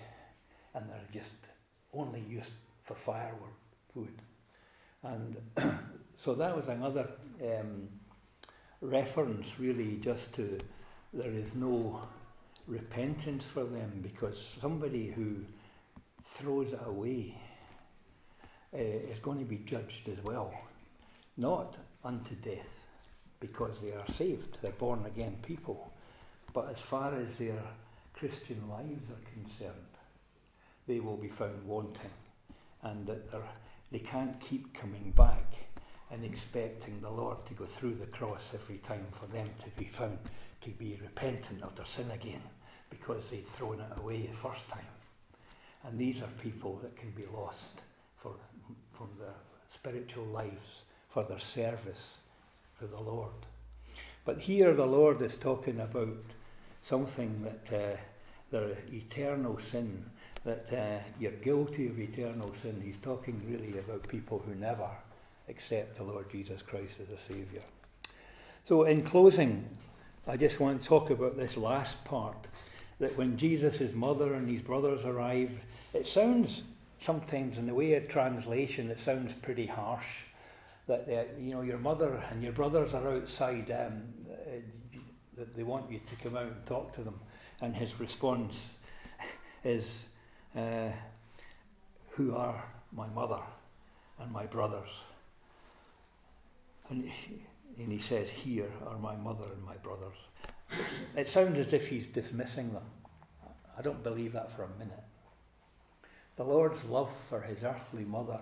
and 0.73 0.89
they're 0.89 1.13
just 1.21 1.31
only 1.93 2.23
used 2.29 2.51
for 2.83 2.95
firewood 2.95 3.57
food. 3.93 4.21
And 5.03 5.37
so 6.17 6.35
that 6.35 6.53
was 6.53 6.67
another 6.67 7.07
um, 7.41 7.87
reference, 8.81 9.47
really, 9.59 9.97
just 9.97 10.33
to 10.35 10.59
there 11.13 11.31
is 11.31 11.55
no 11.55 12.01
repentance 12.67 13.43
for 13.43 13.63
them 13.63 13.99
because 14.03 14.37
somebody 14.61 15.07
who 15.07 15.37
throws 16.25 16.73
it 16.73 16.79
away 16.85 17.35
uh, 18.73 18.77
is 18.77 19.19
going 19.19 19.39
to 19.39 19.45
be 19.45 19.57
judged 19.59 20.09
as 20.09 20.23
well, 20.23 20.53
not 21.37 21.77
unto 22.03 22.35
death 22.35 22.83
because 23.39 23.79
they 23.81 23.91
are 23.91 24.05
saved, 24.13 24.57
they're 24.61 24.71
born 24.71 25.05
again 25.05 25.37
people, 25.41 25.91
but 26.53 26.69
as 26.69 26.79
far 26.79 27.15
as 27.15 27.37
their 27.37 27.61
Christian 28.13 28.67
lives 28.69 29.09
are 29.09 29.31
concerned, 29.31 29.73
they 30.87 30.99
will 30.99 31.17
be 31.17 31.29
found 31.29 31.65
wanting 31.65 32.11
and 32.83 33.07
that 33.07 33.29
they 33.91 33.99
can't 33.99 34.39
keep 34.39 34.73
coming 34.73 35.13
back 35.15 35.46
and 36.11 36.23
expecting 36.23 37.01
the 37.01 37.09
Lord 37.09 37.45
to 37.45 37.53
go 37.53 37.65
through 37.65 37.95
the 37.95 38.05
cross 38.07 38.51
every 38.53 38.77
time 38.77 39.07
for 39.11 39.25
them 39.27 39.49
to 39.63 39.69
be 39.77 39.85
found 39.85 40.19
to 40.61 40.69
be 40.71 40.99
repentant 41.01 41.61
of 41.61 41.75
their 41.75 41.85
sin 41.85 42.09
again 42.11 42.41
because 42.89 43.29
they'd 43.29 43.47
thrown 43.47 43.79
it 43.79 43.97
away 43.97 44.21
the 44.21 44.35
first 44.35 44.67
time. 44.69 44.85
And 45.83 45.99
these 45.99 46.21
are 46.21 46.29
people 46.41 46.79
that 46.81 46.95
can 46.95 47.11
be 47.11 47.25
lost 47.33 47.81
for, 48.17 48.33
from 48.93 49.09
their 49.19 49.35
spiritual 49.73 50.25
lives, 50.25 50.81
for 51.09 51.23
their 51.23 51.39
service 51.39 52.15
to 52.79 52.87
the 52.87 52.99
Lord. 52.99 53.45
But 54.25 54.39
here 54.39 54.73
the 54.73 54.85
Lord 54.85 55.21
is 55.21 55.35
talking 55.35 55.79
about 55.79 56.17
something 56.83 57.43
that 57.43 57.77
uh, 57.77 57.97
their 58.51 58.77
eternal 58.91 59.59
sin, 59.59 60.05
that 60.43 60.67
uh, 60.71 61.03
you're 61.19 61.31
guilty 61.31 61.87
of 61.87 61.99
eternal 61.99 62.53
sin. 62.61 62.81
He's 62.83 63.01
talking 63.01 63.41
really 63.47 63.77
about 63.77 64.07
people 64.07 64.43
who 64.45 64.55
never 64.55 64.89
accept 65.49 65.97
the 65.97 66.03
Lord 66.03 66.29
Jesus 66.31 66.61
Christ 66.61 66.95
as 67.01 67.09
a 67.09 67.21
Saviour. 67.21 67.63
So, 68.67 68.83
in 68.83 69.01
closing, 69.03 69.77
I 70.27 70.35
just 70.35 70.59
want 70.59 70.81
to 70.81 70.87
talk 70.87 71.09
about 71.09 71.37
this 71.37 71.55
last 71.55 72.03
part 72.03 72.47
that 72.99 73.17
when 73.17 73.37
Jesus' 73.37 73.93
mother 73.93 74.33
and 74.33 74.49
his 74.49 74.61
brothers 74.61 75.05
arrive, 75.05 75.59
it 75.93 76.07
sounds 76.07 76.63
sometimes 76.99 77.57
in 77.57 77.67
the 77.67 77.73
way 77.73 77.93
of 77.93 78.07
translation, 78.07 78.89
it 78.89 78.99
sounds 78.99 79.33
pretty 79.33 79.67
harsh. 79.67 80.05
That 80.87 81.35
you 81.39 81.53
know 81.53 81.61
your 81.61 81.77
mother 81.77 82.23
and 82.31 82.41
your 82.41 82.53
brothers 82.53 82.93
are 82.93 83.09
outside, 83.09 83.69
um, 83.71 84.03
uh, 84.31 85.43
they 85.55 85.63
want 85.63 85.91
you 85.91 85.99
to 85.99 86.15
come 86.23 86.37
out 86.37 86.43
and 86.43 86.65
talk 86.65 86.93
to 86.95 87.01
them, 87.01 87.19
and 87.61 87.75
his 87.75 87.99
response 87.99 88.55
is, 89.65 89.85
uh, 90.55 90.89
"Who 92.11 92.33
are 92.35 92.63
my 92.93 93.07
mother 93.07 93.41
and 94.17 94.31
my 94.31 94.45
brothers?" 94.45 94.89
And 96.89 97.03
he, 97.05 97.43
and 97.77 97.91
he 97.91 97.99
says, 97.99 98.29
"Here 98.29 98.71
are 98.85 98.97
my 98.97 99.15
mother 99.15 99.45
and 99.53 99.63
my 99.63 99.75
brothers." 99.77 100.17
it 101.15 101.27
sounds 101.27 101.57
as 101.59 101.73
if 101.73 101.87
he's 101.87 102.07
dismissing 102.07 102.73
them. 102.73 102.83
I 103.77 103.81
don't 103.81 104.03
believe 104.03 104.33
that 104.33 104.51
for 104.51 104.63
a 104.63 104.79
minute. 104.79 105.03
The 106.35 106.43
Lord's 106.43 106.83
love 106.85 107.11
for 107.29 107.41
his 107.41 107.63
earthly 107.63 108.03
mother 108.03 108.39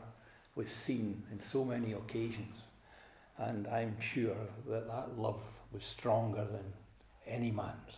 was 0.56 0.70
seen 0.70 1.24
in 1.32 1.40
so 1.42 1.64
many 1.64 1.94
occasions. 1.94 2.58
And 3.38 3.68
I'm 3.68 4.00
sure 4.00 4.36
that 4.68 4.88
that 4.88 5.20
love 5.20 5.42
was 5.72 5.84
stronger 5.84 6.46
than 6.46 6.74
any 7.28 7.52
man's. 7.52 7.96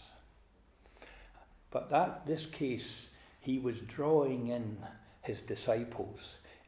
But 1.69 1.89
that 1.91 2.25
this 2.25 2.45
case, 2.45 3.07
he 3.39 3.59
was 3.59 3.79
drawing 3.79 4.47
in 4.47 4.77
his 5.21 5.39
disciples 5.41 6.19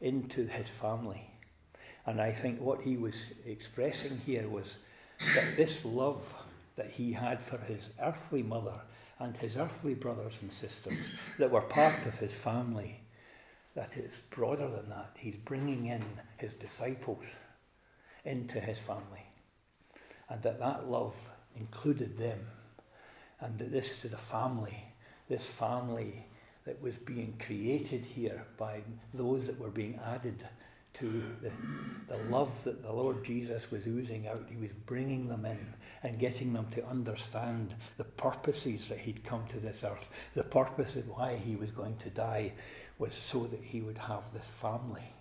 into 0.02 0.46
his 0.46 0.68
family. 0.68 1.29
And 2.10 2.20
I 2.20 2.32
think 2.32 2.60
what 2.60 2.82
he 2.82 2.98
was 2.98 3.14
expressing 3.46 4.20
here 4.26 4.50
was 4.50 4.78
that 5.36 5.56
this 5.56 5.86
love 5.86 6.34
that 6.76 6.90
he 6.90 7.14
had 7.14 7.44
for 7.44 7.60
his 7.60 7.90
earthly 8.02 8.42
mother 8.42 8.82
and 9.20 9.38
his 9.38 9.56
earthly 9.56 9.94
brothers 9.94 10.40
and 10.42 10.52
sisters 10.52 10.98
that 11.38 11.52
were 11.52 11.62
part 11.62 12.08
of 12.08 12.18
his 12.18 12.34
family, 12.34 13.02
that 13.76 13.96
it's 13.96 14.22
broader 14.22 14.68
than 14.68 14.90
that. 14.90 15.18
He's 15.20 15.36
bringing 15.36 15.86
in 15.86 16.04
his 16.38 16.56
disciples 16.56 17.26
into 18.26 18.60
his 18.60 18.80
family. 18.80 19.28
And 20.30 20.42
that 20.42 20.58
that 20.58 20.90
love 20.90 21.16
included 21.56 22.18
them. 22.18 22.40
And 23.40 23.60
that 23.60 23.72
this 23.72 24.04
is 24.04 24.14
a 24.14 24.18
family, 24.18 24.84
this 25.28 25.46
family 25.46 26.26
that 26.66 26.82
was 26.82 26.96
being 26.96 27.36
created 27.46 28.04
here 28.04 28.48
by 28.58 28.82
those 29.14 29.46
that 29.46 29.60
were 29.60 29.70
being 29.70 30.00
added 30.04 30.44
to 30.96 31.24
the, 31.42 31.52
the 32.08 32.18
love 32.30 32.64
that 32.64 32.82
the 32.84 32.92
Lord 32.92 33.24
Jesus 33.24 33.72
was 33.72 33.86
oozing 33.88 34.28
out. 34.28 34.46
He 34.50 34.58
was 34.58 34.72
bringing 34.86 35.28
them 35.28 35.46
in 35.46 35.74
and 36.04 36.20
getting 36.20 36.54
them 36.54 36.68
to 36.72 36.86
understand 36.86 37.76
the 37.98 38.04
purposes 38.04 38.88
that 38.90 39.00
he'd 39.00 39.24
come 39.24 39.46
to 39.48 39.60
this 39.60 39.84
earth, 39.84 40.10
the 40.36 40.44
purpose 40.44 40.96
of 40.96 41.08
why 41.08 41.36
he 41.36 41.56
was 41.56 41.72
going 41.72 41.98
to 41.98 42.10
die 42.10 42.54
was 42.98 43.14
so 43.14 43.46
that 43.48 43.64
he 43.64 43.82
would 43.82 43.98
have 43.98 44.34
this 44.34 44.48
family. 44.62 45.14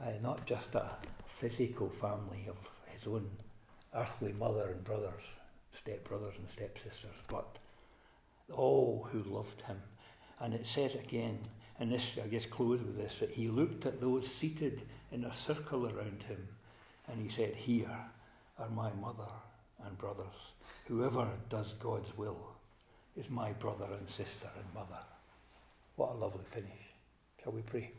Uh, 0.00 0.12
not 0.22 0.46
just 0.46 0.74
a 0.74 0.90
physical 1.38 1.90
family 1.90 2.46
of 2.48 2.56
his 2.86 3.06
own 3.06 3.30
earthly 3.94 4.32
mother 4.32 4.70
and 4.70 4.84
brothers, 4.84 5.22
stepbrothers 5.76 6.38
and 6.38 6.48
stepsisters, 6.48 7.16
but 7.28 7.58
all 8.50 9.08
who 9.12 9.22
loved 9.22 9.60
him. 9.62 9.80
And 10.40 10.54
it 10.54 10.66
says 10.66 10.94
again, 10.94 11.40
and 11.82 11.90
this, 11.90 12.12
I 12.22 12.28
guess, 12.28 12.46
close 12.46 12.78
with 12.78 12.96
this, 12.96 13.14
that 13.18 13.32
he 13.32 13.48
looked 13.48 13.86
at 13.86 14.00
those 14.00 14.28
seated 14.28 14.82
in 15.10 15.24
a 15.24 15.34
circle 15.34 15.84
around 15.84 16.22
him 16.28 16.46
and 17.08 17.20
he 17.20 17.28
said, 17.28 17.56
Here 17.56 17.90
are 18.56 18.68
my 18.68 18.92
mother 18.92 19.26
and 19.84 19.98
brothers. 19.98 20.52
Whoever 20.86 21.26
does 21.50 21.72
God's 21.80 22.16
will 22.16 22.38
is 23.16 23.28
my 23.28 23.50
brother 23.54 23.88
and 23.98 24.08
sister 24.08 24.48
and 24.56 24.72
mother. 24.72 25.00
What 25.96 26.12
a 26.12 26.18
lovely 26.18 26.44
finish. 26.48 26.70
Shall 27.42 27.52
we 27.52 27.62
pray? 27.62 27.90